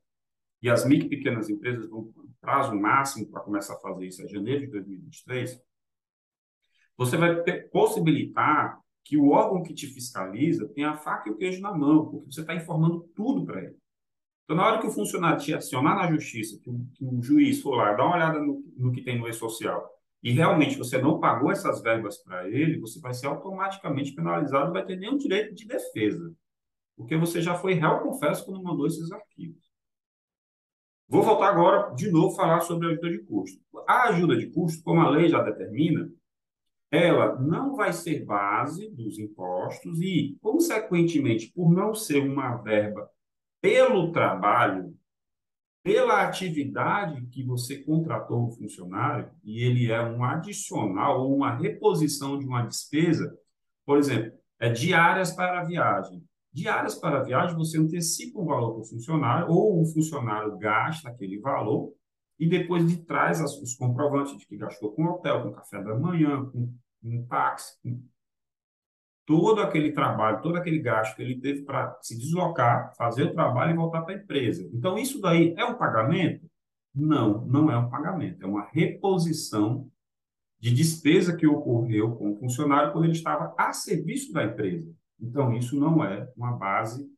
e 0.60 0.68
as 0.68 0.84
micro 0.84 1.06
e 1.06 1.10
pequenas 1.10 1.48
empresas 1.48 1.88
vão 1.88 2.10
prazo 2.44 2.74
máximo 2.74 3.26
para 3.30 3.40
começar 3.40 3.74
a 3.74 3.80
fazer 3.80 4.06
isso 4.06 4.22
é 4.22 4.28
janeiro 4.28 4.66
de 4.66 4.72
2023, 4.72 5.60
você 6.96 7.16
vai 7.16 7.42
ter, 7.42 7.70
possibilitar 7.70 8.78
que 9.02 9.16
o 9.16 9.30
órgão 9.30 9.62
que 9.62 9.74
te 9.74 9.86
fiscaliza 9.86 10.68
tenha 10.68 10.90
a 10.90 10.96
faca 10.96 11.28
e 11.28 11.32
o 11.32 11.36
queijo 11.36 11.60
na 11.60 11.72
mão, 11.72 12.06
porque 12.06 12.32
você 12.32 12.40
está 12.42 12.54
informando 12.54 13.00
tudo 13.14 13.44
para 13.44 13.62
ele. 13.62 13.76
Então, 14.44 14.56
na 14.56 14.66
hora 14.66 14.80
que 14.80 14.86
o 14.86 14.90
funcionário 14.90 15.42
te 15.42 15.54
acionar 15.54 15.96
na 15.96 16.10
justiça, 16.10 16.60
que 16.62 16.70
o, 16.70 16.86
que 16.94 17.04
o 17.04 17.22
juiz 17.22 17.60
for 17.62 17.76
lá, 17.76 17.94
dar 17.94 18.04
uma 18.04 18.16
olhada 18.16 18.38
no, 18.38 18.62
no 18.76 18.92
que 18.92 19.02
tem 19.02 19.18
no 19.18 19.28
e-social, 19.28 19.90
e 20.22 20.32
realmente 20.32 20.78
você 20.78 20.98
não 20.98 21.18
pagou 21.18 21.50
essas 21.50 21.82
verbas 21.82 22.18
para 22.18 22.48
ele, 22.48 22.78
você 22.78 23.00
vai 23.00 23.12
ser 23.12 23.26
automaticamente 23.26 24.14
penalizado, 24.14 24.66
não 24.66 24.72
vai 24.72 24.84
ter 24.84 24.96
nenhum 24.96 25.16
direito 25.16 25.54
de 25.54 25.66
defesa, 25.66 26.34
porque 26.96 27.16
você 27.16 27.42
já 27.42 27.54
foi 27.54 27.74
réu 27.74 28.00
confesso 28.00 28.44
quando 28.44 28.62
mandou 28.62 28.86
esses 28.86 29.10
arquivos. 29.12 29.63
Vou 31.08 31.22
voltar 31.22 31.48
agora, 31.48 31.94
de 31.94 32.10
novo, 32.10 32.34
falar 32.34 32.60
sobre 32.60 32.88
a 32.88 32.90
ajuda 32.90 33.10
de 33.10 33.18
custo. 33.18 33.60
A 33.86 34.08
ajuda 34.08 34.36
de 34.36 34.46
custo, 34.50 34.82
como 34.82 35.00
a 35.00 35.10
lei 35.10 35.28
já 35.28 35.42
determina, 35.42 36.10
ela 36.90 37.38
não 37.40 37.76
vai 37.76 37.92
ser 37.92 38.24
base 38.24 38.88
dos 38.90 39.18
impostos 39.18 40.00
e, 40.00 40.36
consequentemente, 40.40 41.52
por 41.52 41.70
não 41.70 41.94
ser 41.94 42.20
uma 42.20 42.56
verba 42.56 43.08
pelo 43.60 44.12
trabalho, 44.12 44.96
pela 45.82 46.22
atividade 46.22 47.26
que 47.26 47.44
você 47.44 47.78
contratou 47.82 48.46
o 48.46 48.50
funcionário, 48.50 49.30
e 49.42 49.62
ele 49.62 49.90
é 49.90 50.00
um 50.00 50.24
adicional 50.24 51.20
ou 51.20 51.34
uma 51.34 51.54
reposição 51.54 52.38
de 52.38 52.46
uma 52.46 52.62
despesa, 52.62 53.36
por 53.84 53.98
exemplo, 53.98 54.32
é 54.58 54.70
diárias 54.70 55.32
para 55.32 55.60
a 55.60 55.64
viagem. 55.64 56.24
Diárias 56.54 56.94
para 56.94 57.24
viagem, 57.24 57.56
você 57.56 57.76
antecipa 57.78 58.38
um 58.38 58.44
valor 58.44 58.74
para 58.74 58.82
o 58.82 58.84
funcionário, 58.84 59.50
ou 59.50 59.82
o 59.82 59.86
funcionário 59.86 60.56
gasta 60.56 61.08
aquele 61.08 61.40
valor, 61.40 61.92
e 62.38 62.48
depois 62.48 62.88
de 62.88 62.98
traz 62.98 63.40
os 63.40 63.74
comprovantes 63.74 64.38
de 64.38 64.46
que 64.46 64.56
gastou 64.56 64.92
com 64.92 65.04
hotel, 65.04 65.42
com 65.42 65.52
café 65.52 65.82
da 65.82 65.98
manhã, 65.98 66.44
com 66.44 66.72
um 67.02 67.26
táxi, 67.26 67.76
com 67.82 68.00
todo 69.26 69.62
aquele 69.62 69.90
trabalho, 69.90 70.42
todo 70.42 70.56
aquele 70.56 70.78
gasto 70.78 71.16
que 71.16 71.22
ele 71.22 71.40
teve 71.40 71.62
para 71.62 71.98
se 72.00 72.16
deslocar, 72.16 72.94
fazer 72.96 73.24
o 73.24 73.34
trabalho 73.34 73.72
e 73.72 73.76
voltar 73.76 74.02
para 74.02 74.14
a 74.14 74.18
empresa. 74.18 74.68
Então, 74.72 74.96
isso 74.96 75.20
daí 75.20 75.54
é 75.56 75.64
um 75.64 75.74
pagamento? 75.74 76.48
Não, 76.94 77.44
não 77.46 77.68
é 77.68 77.76
um 77.76 77.90
pagamento, 77.90 78.44
é 78.44 78.46
uma 78.46 78.68
reposição 78.70 79.90
de 80.60 80.72
despesa 80.72 81.36
que 81.36 81.48
ocorreu 81.48 82.14
com 82.14 82.30
o 82.30 82.36
funcionário 82.36 82.92
quando 82.92 83.06
ele 83.06 83.14
estava 83.14 83.52
a 83.58 83.72
serviço 83.72 84.32
da 84.32 84.44
empresa. 84.44 84.94
Então, 85.20 85.52
isso 85.54 85.78
não 85.78 86.04
é 86.04 86.28
uma 86.36 86.52
base 86.52 87.08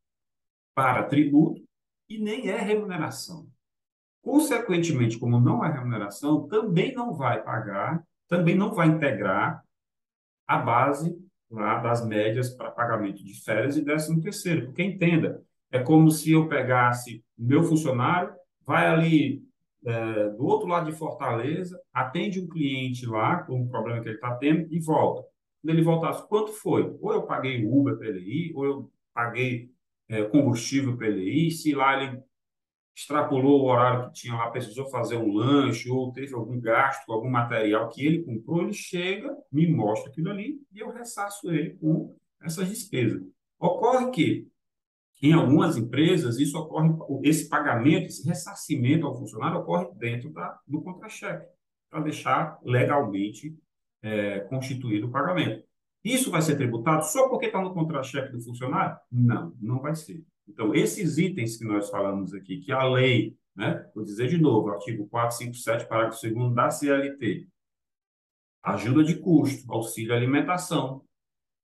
para 0.74 1.04
tributo 1.04 1.62
e 2.08 2.18
nem 2.18 2.48
é 2.48 2.58
remuneração. 2.58 3.48
Consequentemente, 4.22 5.18
como 5.18 5.40
não 5.40 5.64
é 5.64 5.72
remuneração, 5.72 6.46
também 6.48 6.94
não 6.94 7.14
vai 7.14 7.42
pagar, 7.42 8.04
também 8.28 8.54
não 8.54 8.72
vai 8.74 8.88
integrar 8.88 9.62
a 10.46 10.58
base 10.58 11.16
lá, 11.50 11.78
das 11.78 12.04
médias 12.04 12.50
para 12.50 12.70
pagamento 12.70 13.24
de 13.24 13.34
férias 13.42 13.76
e 13.76 13.84
décimo 13.84 14.20
terceiro. 14.20 14.66
Porque 14.66 14.82
entenda, 14.82 15.42
é 15.70 15.78
como 15.78 16.10
se 16.10 16.32
eu 16.32 16.48
pegasse 16.48 17.24
meu 17.36 17.62
funcionário, 17.62 18.34
vai 18.64 18.86
ali 18.86 19.42
é, 19.84 20.30
do 20.30 20.44
outro 20.44 20.66
lado 20.66 20.90
de 20.90 20.96
Fortaleza, 20.96 21.80
atende 21.94 22.40
um 22.40 22.48
cliente 22.48 23.06
lá 23.06 23.42
com 23.44 23.60
um 23.60 23.68
problema 23.68 24.00
que 24.00 24.08
ele 24.08 24.16
está 24.16 24.34
tendo 24.34 24.66
e 24.72 24.80
volta 24.80 25.24
ele 25.66 25.82
voltasse, 25.82 26.26
quanto 26.28 26.52
foi? 26.52 26.96
Ou 27.00 27.12
eu 27.12 27.22
paguei 27.22 27.64
Uber 27.64 27.96
para 27.96 28.08
ele 28.08 28.20
ir, 28.20 28.52
ou 28.54 28.64
eu 28.64 28.92
paguei 29.12 29.70
é, 30.08 30.22
combustível 30.24 30.96
para 30.96 31.08
ele 31.08 31.22
ir, 31.22 31.50
se 31.50 31.74
lá 31.74 32.02
ele 32.02 32.22
extrapolou 32.96 33.60
o 33.60 33.66
horário 33.66 34.06
que 34.06 34.22
tinha 34.22 34.34
lá, 34.34 34.50
precisou 34.50 34.88
fazer 34.88 35.16
um 35.16 35.30
lanche, 35.30 35.90
ou 35.90 36.12
teve 36.12 36.34
algum 36.34 36.58
gasto, 36.58 37.12
algum 37.12 37.28
material 37.28 37.90
que 37.90 38.04
ele 38.04 38.22
comprou, 38.22 38.62
ele 38.62 38.72
chega, 38.72 39.36
me 39.52 39.70
mostra 39.70 40.10
aquilo 40.10 40.30
ali 40.30 40.58
e 40.72 40.78
eu 40.78 40.90
ressaço 40.90 41.50
ele 41.52 41.76
com 41.76 42.16
essas 42.42 42.68
despesas. 42.68 43.22
Ocorre 43.58 44.10
que, 44.10 44.48
em 45.22 45.34
algumas 45.34 45.76
empresas, 45.76 46.38
isso 46.38 46.58
ocorre, 46.58 46.90
esse 47.22 47.50
pagamento, 47.50 48.06
esse 48.06 48.26
ressarcimento 48.26 49.06
ao 49.06 49.18
funcionário 49.18 49.58
ocorre 49.58 49.88
dentro 49.96 50.30
da, 50.30 50.58
do 50.66 50.80
contra-cheque, 50.80 51.46
para 51.90 52.00
deixar 52.00 52.58
legalmente 52.64 53.54
é, 54.02 54.40
constituído 54.40 55.06
o 55.06 55.10
pagamento. 55.10 55.64
Isso 56.04 56.30
vai 56.30 56.40
ser 56.40 56.56
tributado 56.56 57.04
só 57.04 57.28
porque 57.28 57.46
está 57.46 57.60
no 57.60 57.74
contra-cheque 57.74 58.30
do 58.30 58.40
funcionário? 58.40 58.96
Não, 59.10 59.52
não 59.60 59.80
vai 59.80 59.94
ser. 59.94 60.24
Então, 60.48 60.74
esses 60.74 61.18
itens 61.18 61.56
que 61.56 61.64
nós 61.64 61.90
falamos 61.90 62.32
aqui, 62.32 62.60
que 62.60 62.70
a 62.70 62.84
lei, 62.84 63.36
né, 63.54 63.88
vou 63.94 64.04
dizer 64.04 64.28
de 64.28 64.38
novo, 64.38 64.70
artigo 64.70 65.08
457, 65.08 65.88
parágrafo 65.88 66.20
2 66.22 66.54
da 66.54 66.70
CLT, 66.70 67.48
ajuda 68.62 69.02
de 69.02 69.16
custo, 69.16 69.70
auxílio 69.72 70.14
alimentação, 70.14 71.04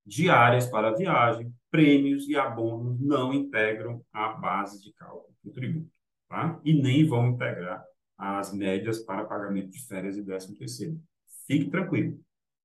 diárias 0.05 0.67
para 0.67 0.95
viagem, 0.95 1.55
prêmios 1.71 2.29
e 2.29 2.37
abonos 2.37 3.01
não 3.01 3.33
integram 3.33 4.05
a 4.13 4.29
base 4.31 4.83
de 4.83 4.93
cálculo 4.93 5.35
do 5.43 5.53
tributo, 5.53 5.91
tá? 6.29 6.61
E 6.65 6.75
nem 6.75 7.07
vão 7.07 7.29
integrar 7.29 7.85
as 8.19 8.53
médias 8.53 9.01
para 9.01 9.25
pagamento 9.25 9.71
de 9.71 9.85
férias 9.87 10.17
e 10.17 10.23
décimo 10.23 10.57
terceiro. 10.57 11.01
Fique 11.53 11.69
tranquilo. 11.69 12.19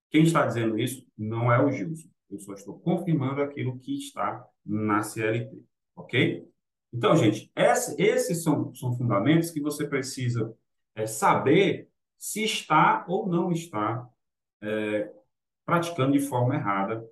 Quem 0.09 0.23
está 0.23 0.45
dizendo 0.45 0.79
isso 0.79 1.05
não 1.17 1.51
é 1.51 1.61
o 1.61 1.69
Gilson. 1.69 2.07
Eu 2.29 2.39
só 2.39 2.53
estou 2.53 2.79
confirmando 2.79 3.41
aquilo 3.41 3.77
que 3.77 3.97
está 3.97 4.47
na 4.65 5.03
CLT, 5.03 5.61
ok? 5.93 6.49
Então, 6.93 7.13
gente, 7.17 7.51
esse, 7.53 8.01
esses 8.01 8.41
são, 8.43 8.73
são 8.73 8.97
fundamentos 8.97 9.51
que 9.51 9.59
você 9.59 9.85
precisa 9.85 10.55
é, 10.95 11.05
saber 11.05 11.89
se 12.17 12.45
está 12.45 13.05
ou 13.09 13.27
não 13.27 13.51
está 13.51 14.07
é, 14.61 15.11
praticando 15.65 16.13
de 16.13 16.21
forma 16.21 16.55
errada 16.55 17.05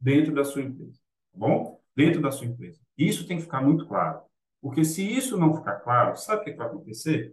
dentro 0.00 0.34
da 0.34 0.42
sua 0.42 0.62
empresa, 0.62 0.98
tá 1.30 1.38
bom? 1.38 1.80
Dentro 1.94 2.20
da 2.20 2.32
sua 2.32 2.48
empresa. 2.48 2.80
Isso 2.98 3.24
tem 3.24 3.36
que 3.36 3.44
ficar 3.44 3.62
muito 3.62 3.86
claro. 3.86 4.20
Porque 4.60 4.84
se 4.84 5.08
isso 5.08 5.38
não 5.38 5.54
ficar 5.54 5.76
claro, 5.76 6.16
sabe 6.16 6.42
o 6.42 6.44
que 6.44 6.54
vai 6.54 6.66
acontecer? 6.66 7.32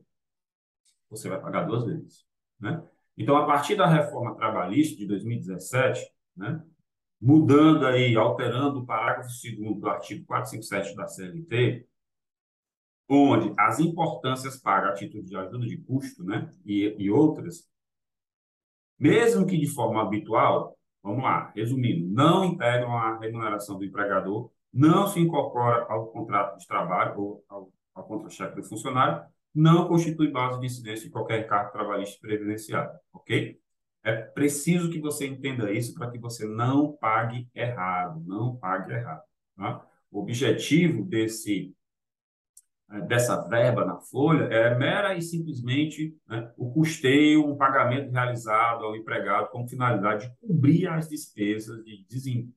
Você 1.09 1.27
vai 1.27 1.41
pagar 1.41 1.63
duas 1.63 1.83
vezes, 1.83 2.27
né? 2.59 2.87
Então, 3.17 3.35
a 3.35 3.45
partir 3.45 3.75
da 3.75 3.87
reforma 3.87 4.35
trabalhista 4.35 4.95
de 4.95 5.07
2017, 5.07 6.07
né, 6.35 6.63
mudando 7.19 7.85
aí, 7.87 8.15
alterando 8.15 8.79
o 8.79 8.85
parágrafo 8.85 9.29
2 9.29 9.79
do 9.79 9.89
artigo 9.89 10.25
457 10.25 10.95
da 10.95 11.07
CLT, 11.07 11.87
onde 13.09 13.53
as 13.57 13.79
importâncias 13.79 14.57
pagas 14.61 14.91
a 14.91 14.93
título 14.93 15.23
de 15.23 15.35
ajuda 15.35 15.65
de 15.65 15.77
custo 15.77 16.23
né, 16.23 16.51
e, 16.65 16.95
e 16.99 17.09
outras, 17.09 17.67
mesmo 18.99 19.47
que 19.47 19.57
de 19.57 19.67
forma 19.67 20.01
habitual, 20.01 20.77
vamos 21.01 21.23
lá, 21.23 21.51
resumindo, 21.55 22.07
não 22.07 22.43
integram 22.45 22.95
a 22.95 23.17
remuneração 23.17 23.77
do 23.77 23.85
empregador, 23.85 24.51
não 24.71 25.07
se 25.07 25.19
incorpora 25.19 25.85
ao 25.89 26.07
contrato 26.07 26.57
de 26.57 26.67
trabalho 26.67 27.19
ou 27.19 27.45
ao, 27.47 27.71
ao 27.95 28.03
contra-cheque 28.03 28.55
do 28.55 28.63
funcionário, 28.63 29.25
não 29.53 29.87
constitui 29.87 30.31
base 30.31 30.59
de 30.59 30.65
incidência 30.65 31.05
de 31.05 31.11
qualquer 31.11 31.47
cargo 31.47 31.71
trabalhista 31.71 32.19
previdenciário, 32.21 32.91
ok? 33.11 33.59
É 34.03 34.13
preciso 34.13 34.89
que 34.89 34.99
você 34.99 35.27
entenda 35.27 35.71
isso 35.71 35.93
para 35.93 36.09
que 36.09 36.17
você 36.17 36.47
não 36.47 36.93
pague 36.93 37.47
errado, 37.53 38.23
não 38.25 38.55
pague 38.55 38.93
errado. 38.93 39.23
Tá? 39.55 39.85
O 40.09 40.21
objetivo 40.21 41.03
desse 41.03 41.75
eh, 42.89 43.01
dessa 43.01 43.47
verba 43.49 43.83
na 43.83 43.99
folha 43.99 44.45
é 44.45 44.73
mera 44.77 45.13
e 45.15 45.21
simplesmente 45.21 46.15
né, 46.25 46.49
o 46.55 46.71
custeio, 46.71 47.45
um 47.45 47.57
pagamento 47.57 48.11
realizado 48.11 48.85
ao 48.85 48.95
empregado 48.95 49.49
com 49.49 49.67
finalidade 49.67 50.27
de 50.27 50.37
cobrir 50.37 50.87
as 50.87 51.09
despesas 51.09 51.83
de 51.83 52.05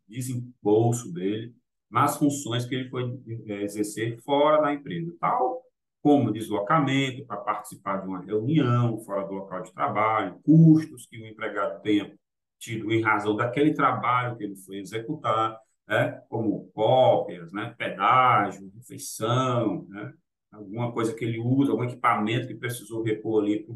desembolso 0.09 1.13
dele 1.13 1.53
nas 1.91 2.17
funções 2.17 2.65
que 2.65 2.77
ele 2.77 2.89
foi 2.89 3.19
eh, 3.49 3.63
exercer 3.63 4.21
fora 4.23 4.63
da 4.63 4.73
empresa, 4.73 5.13
tal 5.19 5.61
como 6.03 6.33
deslocamento 6.33 7.25
para 7.27 7.37
participar 7.37 7.99
de 7.99 8.09
uma 8.09 8.21
reunião 8.21 8.99
fora 9.01 9.27
do 9.27 9.35
local 9.35 9.63
de 9.63 9.73
trabalho, 9.73 10.41
custos 10.45 11.07
que 11.07 11.21
o 11.21 11.27
empregado 11.27 11.83
tenha 11.83 12.13
tido 12.59 12.91
em 12.93 13.03
razão 13.03 13.37
daquele 13.37 13.75
trabalho 13.75 14.37
que 14.37 14.45
ele 14.45 14.57
foi 14.57 14.79
executar, 14.79 15.59
né, 15.89 16.23
como 16.29 16.71
cópias, 16.73 17.53
né, 17.53 17.75
pedágio, 17.77 18.71
refeição, 18.75 19.87
né, 19.89 20.13
alguma 20.53 20.93
coisa 20.93 21.15
que 21.15 21.25
ele 21.25 21.39
usa, 21.39 21.73
algum 21.73 21.85
equipamento 21.85 22.47
que 22.47 22.55
precisou 22.55 23.03
repor 23.03 23.43
ali 23.43 23.67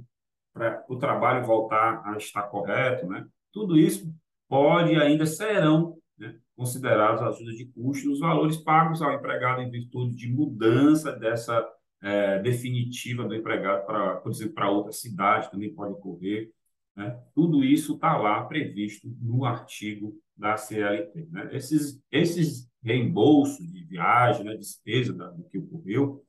para 0.53 0.85
o 0.89 0.97
trabalho 0.97 1.45
voltar 1.45 2.03
a 2.05 2.17
estar 2.17 2.45
correto, 2.45 3.07
né? 3.07 3.27
Tudo 3.53 3.77
isso 3.77 4.13
pode 4.49 4.95
ainda 4.97 5.27
serão 5.27 5.97
né, 6.19 6.37
considerados 6.57 7.23
ajuda 7.23 7.53
de 7.53 7.67
custo 7.67 8.09
nos 8.09 8.21
valores 8.21 8.57
pagos 8.57 9.03
ao 9.03 9.13
empregado 9.13 9.63
em 9.63 9.71
virtude 9.71 10.15
de 10.17 10.33
mudança 10.33 11.13
dessa 11.13 11.67
é, 12.05 12.39
definitiva 12.39 13.27
do 13.27 13.35
empregado 13.35 13.87
para, 13.87 14.17
por 14.17 14.31
exemplo, 14.31 14.53
para 14.53 14.71
outra 14.71 14.93
cidade 14.93 15.51
também 15.51 15.75
pode 15.75 15.95
ocorrer. 15.95 16.51
Né? 16.95 17.19
Tudo 17.35 17.65
isso 17.65 17.95
está 17.95 18.17
lá 18.19 18.45
previsto 18.45 19.09
no 19.23 19.47
artigo 19.47 20.15
da 20.37 20.55
CLT. 20.59 21.29
Né? 21.31 21.49
Esses, 21.53 21.99
esses 22.13 22.69
reembolsos 22.83 23.73
de 23.73 23.85
viagem, 23.85 24.45
né, 24.45 24.55
despesa 24.55 25.15
da, 25.15 25.31
do 25.31 25.45
que 25.45 25.57
ocorreu, 25.57 26.23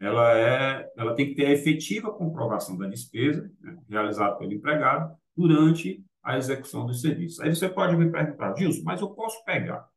ela, 0.00 0.36
é, 0.36 0.90
ela 0.96 1.14
tem 1.14 1.28
que 1.28 1.36
ter 1.36 1.46
a 1.46 1.52
efetiva 1.52 2.12
comprovação 2.12 2.76
da 2.76 2.88
despesa 2.88 3.48
né, 3.60 3.78
realizada 3.88 4.34
pelo 4.34 4.52
empregado 4.52 5.16
durante 5.36 6.04
a 6.20 6.36
execução 6.36 6.84
dos 6.84 7.00
serviços. 7.00 7.38
Aí 7.38 7.54
você 7.54 7.68
pode 7.68 7.96
me 7.96 8.10
perguntar, 8.10 8.56
Gilson, 8.56 8.82
mas 8.84 9.00
eu 9.00 9.10
posso 9.10 9.44
pegar 9.44 9.88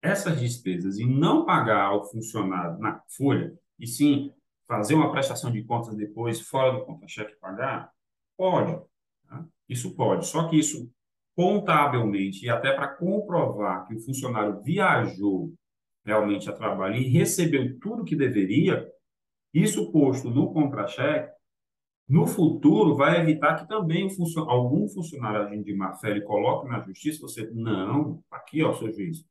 essas 0.00 0.38
despesas 0.38 0.98
e 0.98 1.04
não 1.04 1.44
pagar 1.44 1.86
ao 1.86 2.08
funcionário 2.08 2.78
na 2.78 3.02
folha, 3.16 3.52
e 3.78 3.86
sim 3.86 4.32
fazer 4.66 4.94
uma 4.94 5.10
prestação 5.10 5.50
de 5.50 5.62
contas 5.62 5.96
depois, 5.96 6.40
fora 6.40 6.72
do 6.72 6.84
conta-cheque 6.84 7.36
pagar? 7.40 7.90
Pode. 8.36 8.78
Tá? 9.26 9.44
Isso 9.68 9.94
pode. 9.94 10.26
Só 10.26 10.48
que 10.48 10.58
isso, 10.58 10.90
contabilmente, 11.34 12.44
e 12.44 12.50
até 12.50 12.72
para 12.72 12.88
comprovar 12.88 13.86
que 13.86 13.94
o 13.94 14.00
funcionário 14.00 14.60
viajou 14.62 15.52
realmente 16.04 16.48
a 16.48 16.52
trabalho 16.52 16.96
e 16.96 17.08
recebeu 17.08 17.78
tudo 17.78 18.04
que 18.04 18.16
deveria, 18.16 18.90
isso 19.52 19.90
posto 19.90 20.30
no 20.30 20.52
contra-cheque, 20.52 21.32
no 22.08 22.26
futuro 22.26 22.96
vai 22.96 23.20
evitar 23.20 23.56
que 23.56 23.68
também 23.68 24.08
funcionário, 24.08 24.58
algum 24.58 24.88
funcionário 24.88 25.40
agindo 25.42 25.64
de 25.64 25.74
má 25.74 25.94
fé 25.94 26.10
ele 26.10 26.22
coloque 26.22 26.66
na 26.66 26.80
justiça, 26.80 27.20
você, 27.20 27.50
não, 27.52 28.22
aqui, 28.30 28.62
ó, 28.62 28.72
seu 28.72 28.90
juiz, 28.90 29.24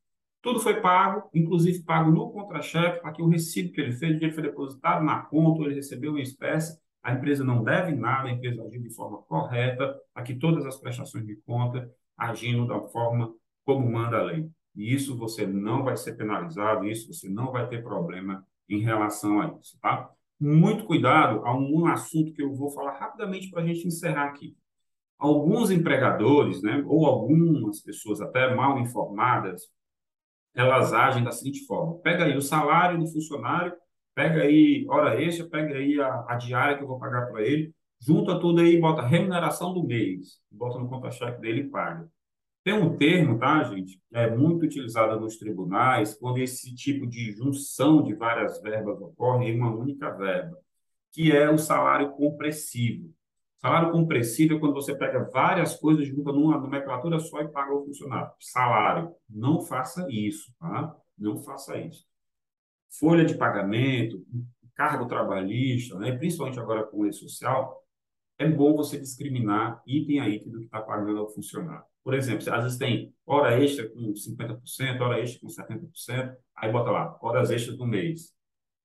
tudo 0.48 0.62
foi 0.62 0.80
pago, 0.80 1.30
inclusive 1.34 1.84
pago 1.84 2.10
no 2.10 2.32
contra-cheque, 2.32 3.06
aqui 3.06 3.22
o 3.22 3.28
recibo 3.28 3.74
que 3.74 3.82
ele 3.82 3.92
fez, 3.92 4.12
o 4.12 4.14
dinheiro 4.14 4.34
foi 4.34 4.44
depositado 4.44 5.04
na 5.04 5.20
conta, 5.20 5.64
ele 5.64 5.76
recebeu 5.76 6.18
em 6.18 6.22
espécie, 6.22 6.80
a 7.04 7.12
empresa 7.12 7.44
não 7.44 7.66
deve 7.66 7.94
nada, 7.94 8.30
a 8.30 8.32
empresa 8.32 8.64
agiu 8.64 8.82
de 8.82 8.90
forma 8.90 9.18
correta, 9.24 9.94
aqui 10.16 10.34
todas 10.34 10.66
as 10.66 10.78
prestações 10.78 11.26
de 11.26 11.36
conta 11.46 11.92
agindo 12.18 12.66
da 12.66 12.80
forma 12.80 13.34
como 13.66 13.92
manda 13.92 14.20
a 14.20 14.24
lei. 14.24 14.50
E 14.74 14.94
isso 14.94 15.18
você 15.18 15.46
não 15.46 15.84
vai 15.84 15.98
ser 15.98 16.14
penalizado, 16.14 16.86
isso 16.86 17.14
você 17.14 17.28
não 17.28 17.52
vai 17.52 17.68
ter 17.68 17.84
problema 17.84 18.42
em 18.70 18.80
relação 18.80 19.42
a 19.42 19.54
isso, 19.60 19.78
tá? 19.82 20.10
muito 20.40 20.86
cuidado 20.86 21.46
a 21.46 21.54
um 21.54 21.88
assunto 21.88 22.32
que 22.32 22.42
eu 22.42 22.56
vou 22.56 22.72
falar 22.72 22.98
rapidamente 22.98 23.50
para 23.50 23.64
a 23.64 23.66
gente 23.66 23.86
encerrar 23.86 24.28
aqui. 24.28 24.56
Alguns 25.20 25.72
empregadores, 25.72 26.62
né, 26.62 26.82
ou 26.88 27.06
algumas 27.06 27.82
pessoas 27.82 28.22
até 28.22 28.56
mal 28.56 28.80
informadas, 28.80 29.64
elas 30.58 30.92
agem 30.92 31.24
da 31.24 31.32
seguinte 31.32 31.66
forma: 31.66 32.00
pega 32.00 32.26
aí 32.26 32.36
o 32.36 32.42
salário 32.42 33.00
do 33.00 33.08
funcionário, 33.08 33.74
pega 34.16 34.42
aí 34.42 34.86
hora 34.90 35.22
extra, 35.22 35.48
pega 35.48 35.76
aí 35.76 36.00
a, 36.02 36.26
a 36.28 36.36
diária 36.36 36.78
que 36.78 36.84
eu 36.84 36.88
vou 36.88 37.00
pagar 37.00 37.28
para 37.28 37.44
ele, 37.44 37.72
junta 38.02 38.40
tudo 38.40 38.62
aí, 38.62 38.80
bota 38.80 39.04
remuneração 39.04 39.74
do 39.74 39.86
mês, 39.86 40.40
bota 40.52 40.80
no 40.80 40.90
conta-cheque 40.90 41.40
dele 41.40 41.62
e 41.62 41.70
paga. 41.70 42.10
Tem 42.64 42.74
um 42.74 42.98
termo, 42.98 43.40
tá, 43.40 43.64
gente? 43.64 44.02
É 44.12 44.30
muito 44.30 44.66
utilizado 44.66 45.18
nos 45.20 45.38
tribunais 45.38 46.16
quando 46.16 46.40
esse 46.40 46.76
tipo 46.76 47.08
de 47.08 47.32
junção 47.32 48.04
de 48.04 48.14
várias 48.14 48.62
verbas 48.62 49.00
ocorre 49.00 49.50
em 49.50 49.58
uma 49.58 49.74
única 49.74 50.10
verba, 50.12 50.58
que 51.14 51.32
é 51.32 51.50
o 51.50 51.58
salário 51.58 52.12
compressivo. 52.12 53.14
Salário 53.60 53.92
compressivo 53.92 54.56
é 54.56 54.60
quando 54.60 54.74
você 54.74 54.96
pega 54.96 55.30
várias 55.32 55.76
coisas, 55.76 56.08
junta 56.08 56.32
numa 56.32 56.60
nomenclatura 56.60 57.20
só 57.20 57.42
e 57.42 57.48
paga 57.48 57.74
o 57.74 57.84
funcionário. 57.86 58.32
Salário. 58.40 59.16
Não 59.28 59.62
faça 59.62 60.06
isso, 60.10 60.54
tá? 60.60 60.96
Não 61.18 61.38
faça 61.38 61.78
isso. 61.78 62.06
Folha 63.00 63.26
de 63.26 63.36
pagamento, 63.36 64.24
cargo 64.76 65.08
trabalhista, 65.08 65.98
né? 65.98 66.12
principalmente 66.16 66.60
agora 66.60 66.84
com 66.84 67.00
o 67.00 67.08
e-social, 67.08 67.84
é 68.38 68.48
bom 68.48 68.76
você 68.76 69.00
discriminar 69.00 69.82
item 69.88 70.20
a 70.20 70.30
item 70.30 70.52
do 70.52 70.60
que 70.60 70.66
está 70.66 70.80
pagando 70.80 71.20
ao 71.20 71.30
funcionário. 71.30 71.84
Por 72.04 72.14
exemplo, 72.14 72.54
às 72.54 72.64
vezes 72.64 72.78
tem 72.78 73.14
hora 73.26 73.62
extra 73.62 73.90
com 73.90 74.14
50%, 74.14 75.02
hora 75.02 75.20
extra 75.20 75.42
com 75.42 75.48
70%, 75.48 76.36
aí 76.56 76.72
bota 76.72 76.92
lá, 76.92 77.18
horas 77.22 77.50
extras 77.50 77.76
do 77.76 77.86
mês. 77.86 78.32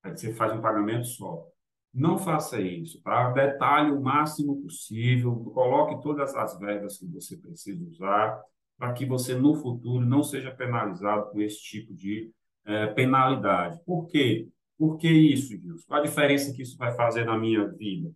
Aí 0.02 0.16
você 0.16 0.32
faz 0.32 0.52
um 0.52 0.60
pagamento 0.60 1.06
só. 1.06 1.46
Não 1.92 2.16
faça 2.16 2.60
isso, 2.60 3.02
tá? 3.02 3.30
Detalhe 3.32 3.90
o 3.90 4.00
máximo 4.00 4.62
possível, 4.62 5.34
coloque 5.52 6.02
todas 6.02 6.34
as 6.34 6.58
verbas 6.58 6.98
que 6.98 7.06
você 7.06 7.36
precisa 7.36 7.84
usar, 7.84 8.40
para 8.78 8.92
que 8.94 9.04
você 9.04 9.34
no 9.34 9.54
futuro 9.54 10.04
não 10.04 10.22
seja 10.22 10.50
penalizado 10.50 11.30
com 11.30 11.40
esse 11.40 11.60
tipo 11.60 11.94
de 11.94 12.30
é, 12.64 12.86
penalidade. 12.86 13.78
Por 13.84 14.06
quê? 14.06 14.48
Por 14.78 14.96
que 14.96 15.08
isso, 15.08 15.56
Gilson? 15.60 15.84
Qual 15.86 16.00
a 16.00 16.04
diferença 16.04 16.52
que 16.52 16.62
isso 16.62 16.76
vai 16.78 16.92
fazer 16.94 17.24
na 17.24 17.38
minha 17.38 17.68
vida? 17.68 18.10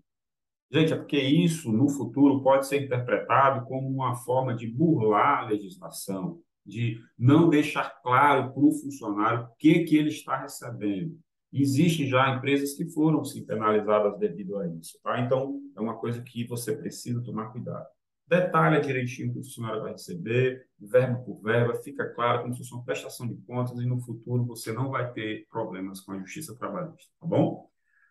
Gente, 0.70 0.92
é 0.92 0.96
porque 0.96 1.18
isso, 1.18 1.70
no 1.70 1.88
futuro, 1.88 2.42
pode 2.42 2.66
ser 2.66 2.82
interpretado 2.82 3.64
como 3.66 3.88
uma 3.88 4.16
forma 4.16 4.54
de 4.54 4.66
burlar 4.66 5.44
a 5.44 5.48
legislação, 5.48 6.40
de 6.64 7.00
não 7.16 7.48
deixar 7.48 8.02
claro 8.02 8.52
para 8.52 8.64
o 8.64 8.72
funcionário 8.72 9.44
o 9.44 9.56
que, 9.58 9.84
que 9.84 9.96
ele 9.96 10.08
está 10.08 10.36
recebendo. 10.36 11.16
Existem 11.52 12.06
já 12.06 12.34
empresas 12.34 12.74
que 12.74 12.88
foram 12.90 13.24
sim, 13.24 13.44
penalizadas 13.44 14.18
devido 14.18 14.58
a 14.58 14.68
isso. 14.68 14.98
Tá? 15.02 15.20
Então, 15.20 15.60
é 15.76 15.80
uma 15.80 15.96
coisa 15.96 16.22
que 16.22 16.46
você 16.46 16.76
precisa 16.76 17.22
tomar 17.22 17.52
cuidado. 17.52 17.86
Detalha 18.28 18.80
direitinho 18.80 19.30
o 19.30 19.32
que 19.34 19.38
o 19.38 19.44
funcionário 19.44 19.82
vai 19.82 19.92
receber, 19.92 20.66
verbo 20.80 21.24
por 21.24 21.40
verba, 21.42 21.76
fica 21.76 22.12
claro 22.12 22.42
como 22.42 22.54
se 22.54 22.58
fosse 22.58 22.74
uma 22.74 22.84
prestação 22.84 23.26
de 23.28 23.36
contas 23.46 23.78
e 23.78 23.86
no 23.86 24.00
futuro 24.00 24.44
você 24.44 24.72
não 24.72 24.90
vai 24.90 25.12
ter 25.12 25.46
problemas 25.48 26.00
com 26.00 26.10
a 26.10 26.18
justiça 26.18 26.56
trabalhista, 26.56 27.08
tá 27.20 27.26
bom? 27.26 27.70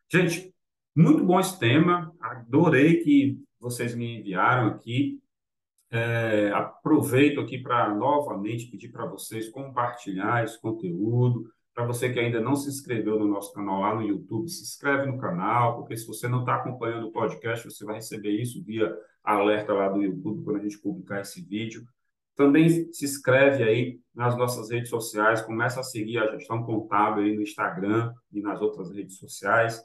Gente, 0.09 0.55
muito 0.95 1.25
bom 1.25 1.37
esse 1.37 1.59
tema, 1.59 2.15
adorei 2.21 3.03
que 3.03 3.37
vocês 3.59 3.93
me 3.93 4.19
enviaram 4.19 4.67
aqui. 4.67 5.21
É, 5.91 6.49
aproveito 6.51 7.41
aqui 7.41 7.57
para 7.57 7.93
novamente 7.93 8.67
pedir 8.67 8.89
para 8.89 9.05
vocês 9.05 9.49
compartilhar 9.49 10.45
esse 10.45 10.59
conteúdo. 10.61 11.51
Para 11.75 11.85
você 11.85 12.09
que 12.09 12.17
ainda 12.17 12.39
não 12.39 12.55
se 12.55 12.69
inscreveu 12.69 13.19
no 13.19 13.27
nosso 13.27 13.51
canal 13.51 13.81
lá 13.81 13.93
no 13.93 14.01
YouTube, 14.01 14.49
se 14.49 14.63
inscreve 14.63 15.07
no 15.07 15.17
canal, 15.17 15.75
porque 15.75 15.97
se 15.97 16.07
você 16.07 16.25
não 16.25 16.39
está 16.39 16.55
acompanhando 16.55 17.07
o 17.07 17.11
podcast, 17.11 17.69
você 17.69 17.83
vai 17.83 17.95
receber 17.95 18.31
isso 18.31 18.63
via 18.63 18.97
alerta 19.21 19.73
lá 19.73 19.89
do 19.89 20.01
YouTube 20.01 20.41
quando 20.45 20.57
a 20.57 20.63
gente 20.63 20.79
publicar 20.79 21.19
esse 21.19 21.41
vídeo. 21.41 21.85
Também 22.33 22.69
se 22.93 23.03
inscreve 23.03 23.61
aí 23.61 23.99
nas 24.13 24.37
nossas 24.37 24.69
redes 24.69 24.89
sociais, 24.89 25.41
começa 25.41 25.81
a 25.81 25.83
seguir 25.83 26.17
a 26.19 26.31
Gestão 26.31 26.63
Contábil 26.63 27.25
aí 27.25 27.35
no 27.35 27.41
Instagram 27.41 28.13
e 28.31 28.41
nas 28.41 28.61
outras 28.61 28.89
redes 28.93 29.17
sociais. 29.17 29.83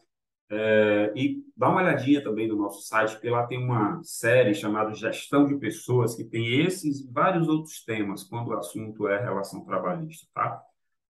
É, 0.48 1.12
e 1.16 1.44
dá 1.56 1.70
uma 1.70 1.80
olhadinha 1.80 2.22
também 2.22 2.46
no 2.46 2.56
nosso 2.56 2.86
site, 2.86 3.12
porque 3.14 3.30
lá 3.30 3.46
tem 3.48 3.58
uma 3.58 4.00
série 4.04 4.54
chamada 4.54 4.94
Gestão 4.94 5.44
de 5.44 5.56
Pessoas, 5.58 6.14
que 6.14 6.24
tem 6.24 6.60
esses 6.60 7.00
e 7.00 7.10
vários 7.10 7.48
outros 7.48 7.84
temas, 7.84 8.22
quando 8.22 8.48
o 8.48 8.56
assunto 8.56 9.08
é 9.08 9.20
relação 9.20 9.64
trabalhista, 9.64 10.28
tá? 10.32 10.62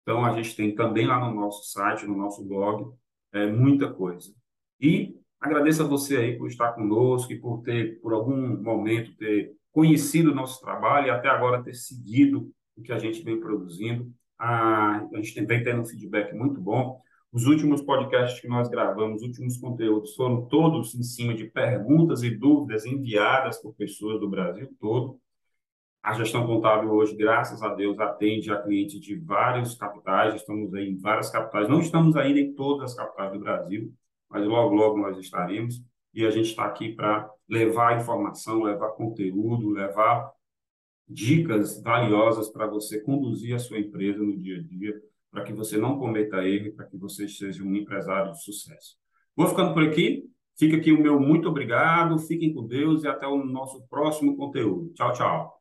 Então, 0.09 0.25
a 0.25 0.33
gente 0.33 0.55
tem 0.55 0.73
também 0.73 1.05
lá 1.05 1.19
no 1.19 1.35
nosso 1.35 1.71
site, 1.71 2.07
no 2.07 2.17
nosso 2.17 2.43
blog, 2.43 2.91
é, 3.31 3.45
muita 3.45 3.93
coisa. 3.93 4.33
E 4.81 5.15
agradeço 5.39 5.83
a 5.83 5.87
você 5.87 6.17
aí 6.17 6.35
por 6.35 6.47
estar 6.47 6.71
conosco 6.71 7.31
e 7.31 7.39
por 7.39 7.61
ter, 7.61 8.01
por 8.01 8.13
algum 8.13 8.59
momento, 8.59 9.15
ter 9.17 9.53
conhecido 9.71 10.31
o 10.31 10.33
nosso 10.35 10.59
trabalho 10.61 11.05
e 11.05 11.09
até 11.11 11.29
agora 11.29 11.61
ter 11.61 11.75
seguido 11.75 12.51
o 12.75 12.81
que 12.81 12.91
a 12.91 12.97
gente 12.97 13.21
vem 13.21 13.39
produzindo. 13.39 14.11
Ah, 14.39 15.07
a 15.13 15.17
gente 15.17 15.45
vem 15.45 15.63
tendo 15.63 15.81
um 15.81 15.85
feedback 15.85 16.33
muito 16.33 16.59
bom. 16.59 16.99
Os 17.31 17.45
últimos 17.45 17.79
podcasts 17.83 18.41
que 18.41 18.47
nós 18.47 18.67
gravamos, 18.67 19.21
os 19.21 19.27
últimos 19.27 19.57
conteúdos, 19.57 20.15
foram 20.15 20.47
todos 20.47 20.95
em 20.95 21.03
cima 21.03 21.35
de 21.35 21.45
perguntas 21.45 22.23
e 22.23 22.31
dúvidas 22.31 22.83
enviadas 22.83 23.61
por 23.61 23.75
pessoas 23.75 24.19
do 24.19 24.27
Brasil 24.27 24.75
todo. 24.79 25.19
A 26.01 26.13
gestão 26.13 26.47
contábil 26.47 26.91
hoje, 26.91 27.15
graças 27.15 27.61
a 27.61 27.73
Deus, 27.73 27.99
atende 27.99 28.51
a 28.51 28.61
clientes 28.61 28.99
de 28.99 29.15
vários 29.15 29.75
capitais, 29.75 30.35
estamos 30.35 30.73
em 30.73 30.97
várias 30.97 31.29
capitais, 31.29 31.67
não 31.67 31.81
estamos 31.81 32.15
ainda 32.15 32.39
em 32.39 32.53
todas 32.53 32.91
as 32.91 32.97
capitais 32.97 33.33
do 33.33 33.39
Brasil, 33.39 33.93
mas 34.29 34.45
logo, 34.45 34.73
logo 34.75 34.97
nós 34.97 35.17
estaremos, 35.17 35.81
e 36.13 36.25
a 36.25 36.31
gente 36.31 36.49
está 36.49 36.65
aqui 36.65 36.93
para 36.93 37.29
levar 37.47 37.99
informação, 37.99 38.63
levar 38.63 38.91
conteúdo, 38.91 39.69
levar 39.69 40.31
dicas 41.07 41.81
valiosas 41.81 42.49
para 42.49 42.67
você 42.67 43.01
conduzir 43.01 43.55
a 43.55 43.59
sua 43.59 43.79
empresa 43.79 44.19
no 44.19 44.37
dia 44.39 44.57
a 44.57 44.61
dia, 44.61 44.93
para 45.31 45.43
que 45.43 45.53
você 45.53 45.77
não 45.77 45.99
cometa 45.99 46.47
erro, 46.47 46.73
para 46.75 46.85
que 46.85 46.97
você 46.97 47.27
seja 47.27 47.63
um 47.63 47.75
empresário 47.75 48.31
de 48.31 48.43
sucesso. 48.43 48.95
Vou 49.35 49.47
ficando 49.47 49.73
por 49.73 49.83
aqui. 49.83 50.23
Fica 50.57 50.75
aqui 50.75 50.91
o 50.91 51.01
meu 51.01 51.19
muito 51.19 51.47
obrigado. 51.47 52.17
Fiquem 52.19 52.53
com 52.53 52.67
Deus 52.67 53.03
e 53.03 53.07
até 53.07 53.25
o 53.27 53.43
nosso 53.45 53.81
próximo 53.87 54.35
conteúdo. 54.35 54.91
Tchau, 54.93 55.13
tchau. 55.13 55.58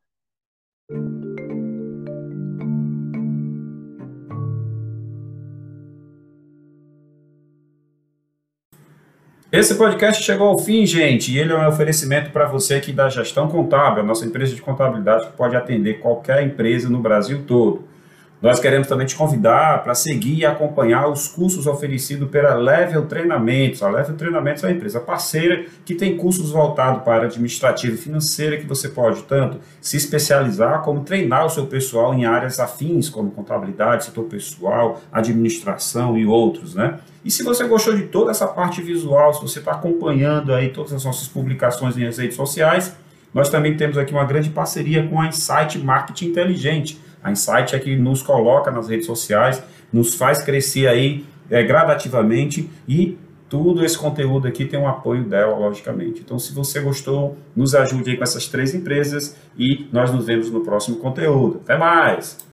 Esse 9.53 9.75
podcast 9.75 10.23
chegou 10.23 10.49
ao 10.49 10.59
fim, 10.59 10.87
gente, 10.87 11.31
e 11.31 11.39
ele 11.39 11.53
é 11.53 11.57
um 11.57 11.69
oferecimento 11.69 12.31
para 12.31 12.47
você 12.47 12.77
aqui 12.77 12.91
da 12.91 13.11
Gestão 13.11 13.49
Contábil, 13.49 14.03
a 14.03 14.07
nossa 14.07 14.25
empresa 14.25 14.55
de 14.55 14.63
contabilidade 14.63 15.27
que 15.27 15.33
pode 15.33 15.57
atender 15.57 16.01
qualquer 16.01 16.43
empresa 16.43 16.89
no 16.89 17.01
Brasil 17.01 17.45
todo. 17.47 17.85
Nós 18.41 18.61
queremos 18.61 18.87
também 18.87 19.05
te 19.05 19.17
convidar 19.17 19.83
para 19.83 19.97
seguir 19.97 20.39
e 20.39 20.47
acompanhar 20.47 21.09
os 21.09 21.27
cursos 21.27 21.67
oferecidos 21.67 22.31
pela 22.31 22.55
Level 22.55 23.05
Treinamentos. 23.07 23.83
A 23.83 23.91
Level 23.91 24.15
Treinamentos 24.15 24.63
é 24.63 24.69
uma 24.69 24.73
empresa 24.73 25.01
parceira 25.01 25.65
que 25.85 25.93
tem 25.93 26.17
cursos 26.17 26.53
voltados 26.53 27.03
para 27.03 27.25
administrativa 27.25 27.95
e 27.95 27.99
financeira 27.99 28.57
que 28.57 28.65
você 28.65 28.91
pode 28.91 29.23
tanto 29.25 29.59
se 29.81 29.97
especializar 29.97 30.83
como 30.83 31.01
treinar 31.01 31.47
o 31.47 31.51
seu 31.51 31.67
pessoal 31.67 32.15
em 32.15 32.27
áreas 32.27 32.61
afins, 32.61 33.09
como 33.09 33.33
contabilidade, 33.33 34.05
setor 34.05 34.27
pessoal, 34.27 35.01
administração 35.11 36.17
e 36.17 36.25
outros, 36.25 36.77
né? 36.77 37.01
E 37.25 37.33
se 37.33 37.43
você 37.43 37.65
gostou 37.65 37.97
de 37.97 38.05
toda 38.05 38.31
essa 38.31 38.47
parte 38.47 38.81
visual, 38.81 39.35
se 39.35 39.43
você 39.43 39.59
está 39.59 39.73
acompanhando 39.73 40.55
aí 40.55 40.69
todas 40.69 40.93
as 40.93 41.05
nossas 41.05 41.27
publicações 41.27 41.97
nas 41.97 42.19
redes 42.19 42.37
sociais, 42.37 42.95
nós 43.35 43.51
também 43.51 43.77
temos 43.77 43.99
aqui 43.99 44.13
uma 44.13 44.25
grande 44.25 44.49
parceria 44.49 45.07
com 45.09 45.21
a 45.21 45.27
Insight 45.27 45.77
Marketing 45.79 46.27
Inteligente 46.27 47.08
a 47.23 47.31
Insight 47.31 47.75
é 47.75 47.79
que 47.79 47.97
nos 47.97 48.23
coloca 48.23 48.71
nas 48.71 48.89
redes 48.89 49.07
sociais, 49.07 49.63
nos 49.93 50.15
faz 50.15 50.43
crescer 50.43 50.87
aí 50.87 51.25
é, 51.51 51.63
gradativamente 51.63 52.71
e 52.87 53.19
tudo 53.49 53.85
esse 53.85 53.97
conteúdo 53.97 54.47
aqui 54.47 54.67
tem 54.67 54.79
um 54.79 54.87
apoio 54.87 55.25
dela, 55.25 55.57
logicamente. 55.57 56.21
Então, 56.21 56.39
se 56.39 56.53
você 56.53 56.81
gostou, 56.81 57.37
nos 57.57 57.75
ajude 57.75 58.11
aí 58.11 58.17
com 58.17 58.23
essas 58.23 58.47
três 58.47 58.75
empresas 58.75 59.37
e 59.59 59.89
nós 59.91 60.13
nos 60.13 60.27
vemos 60.27 60.51
no 60.51 60.61
próximo 60.61 60.99
conteúdo. 60.99 61.61
Até 61.65 61.79
mais! 61.79 62.47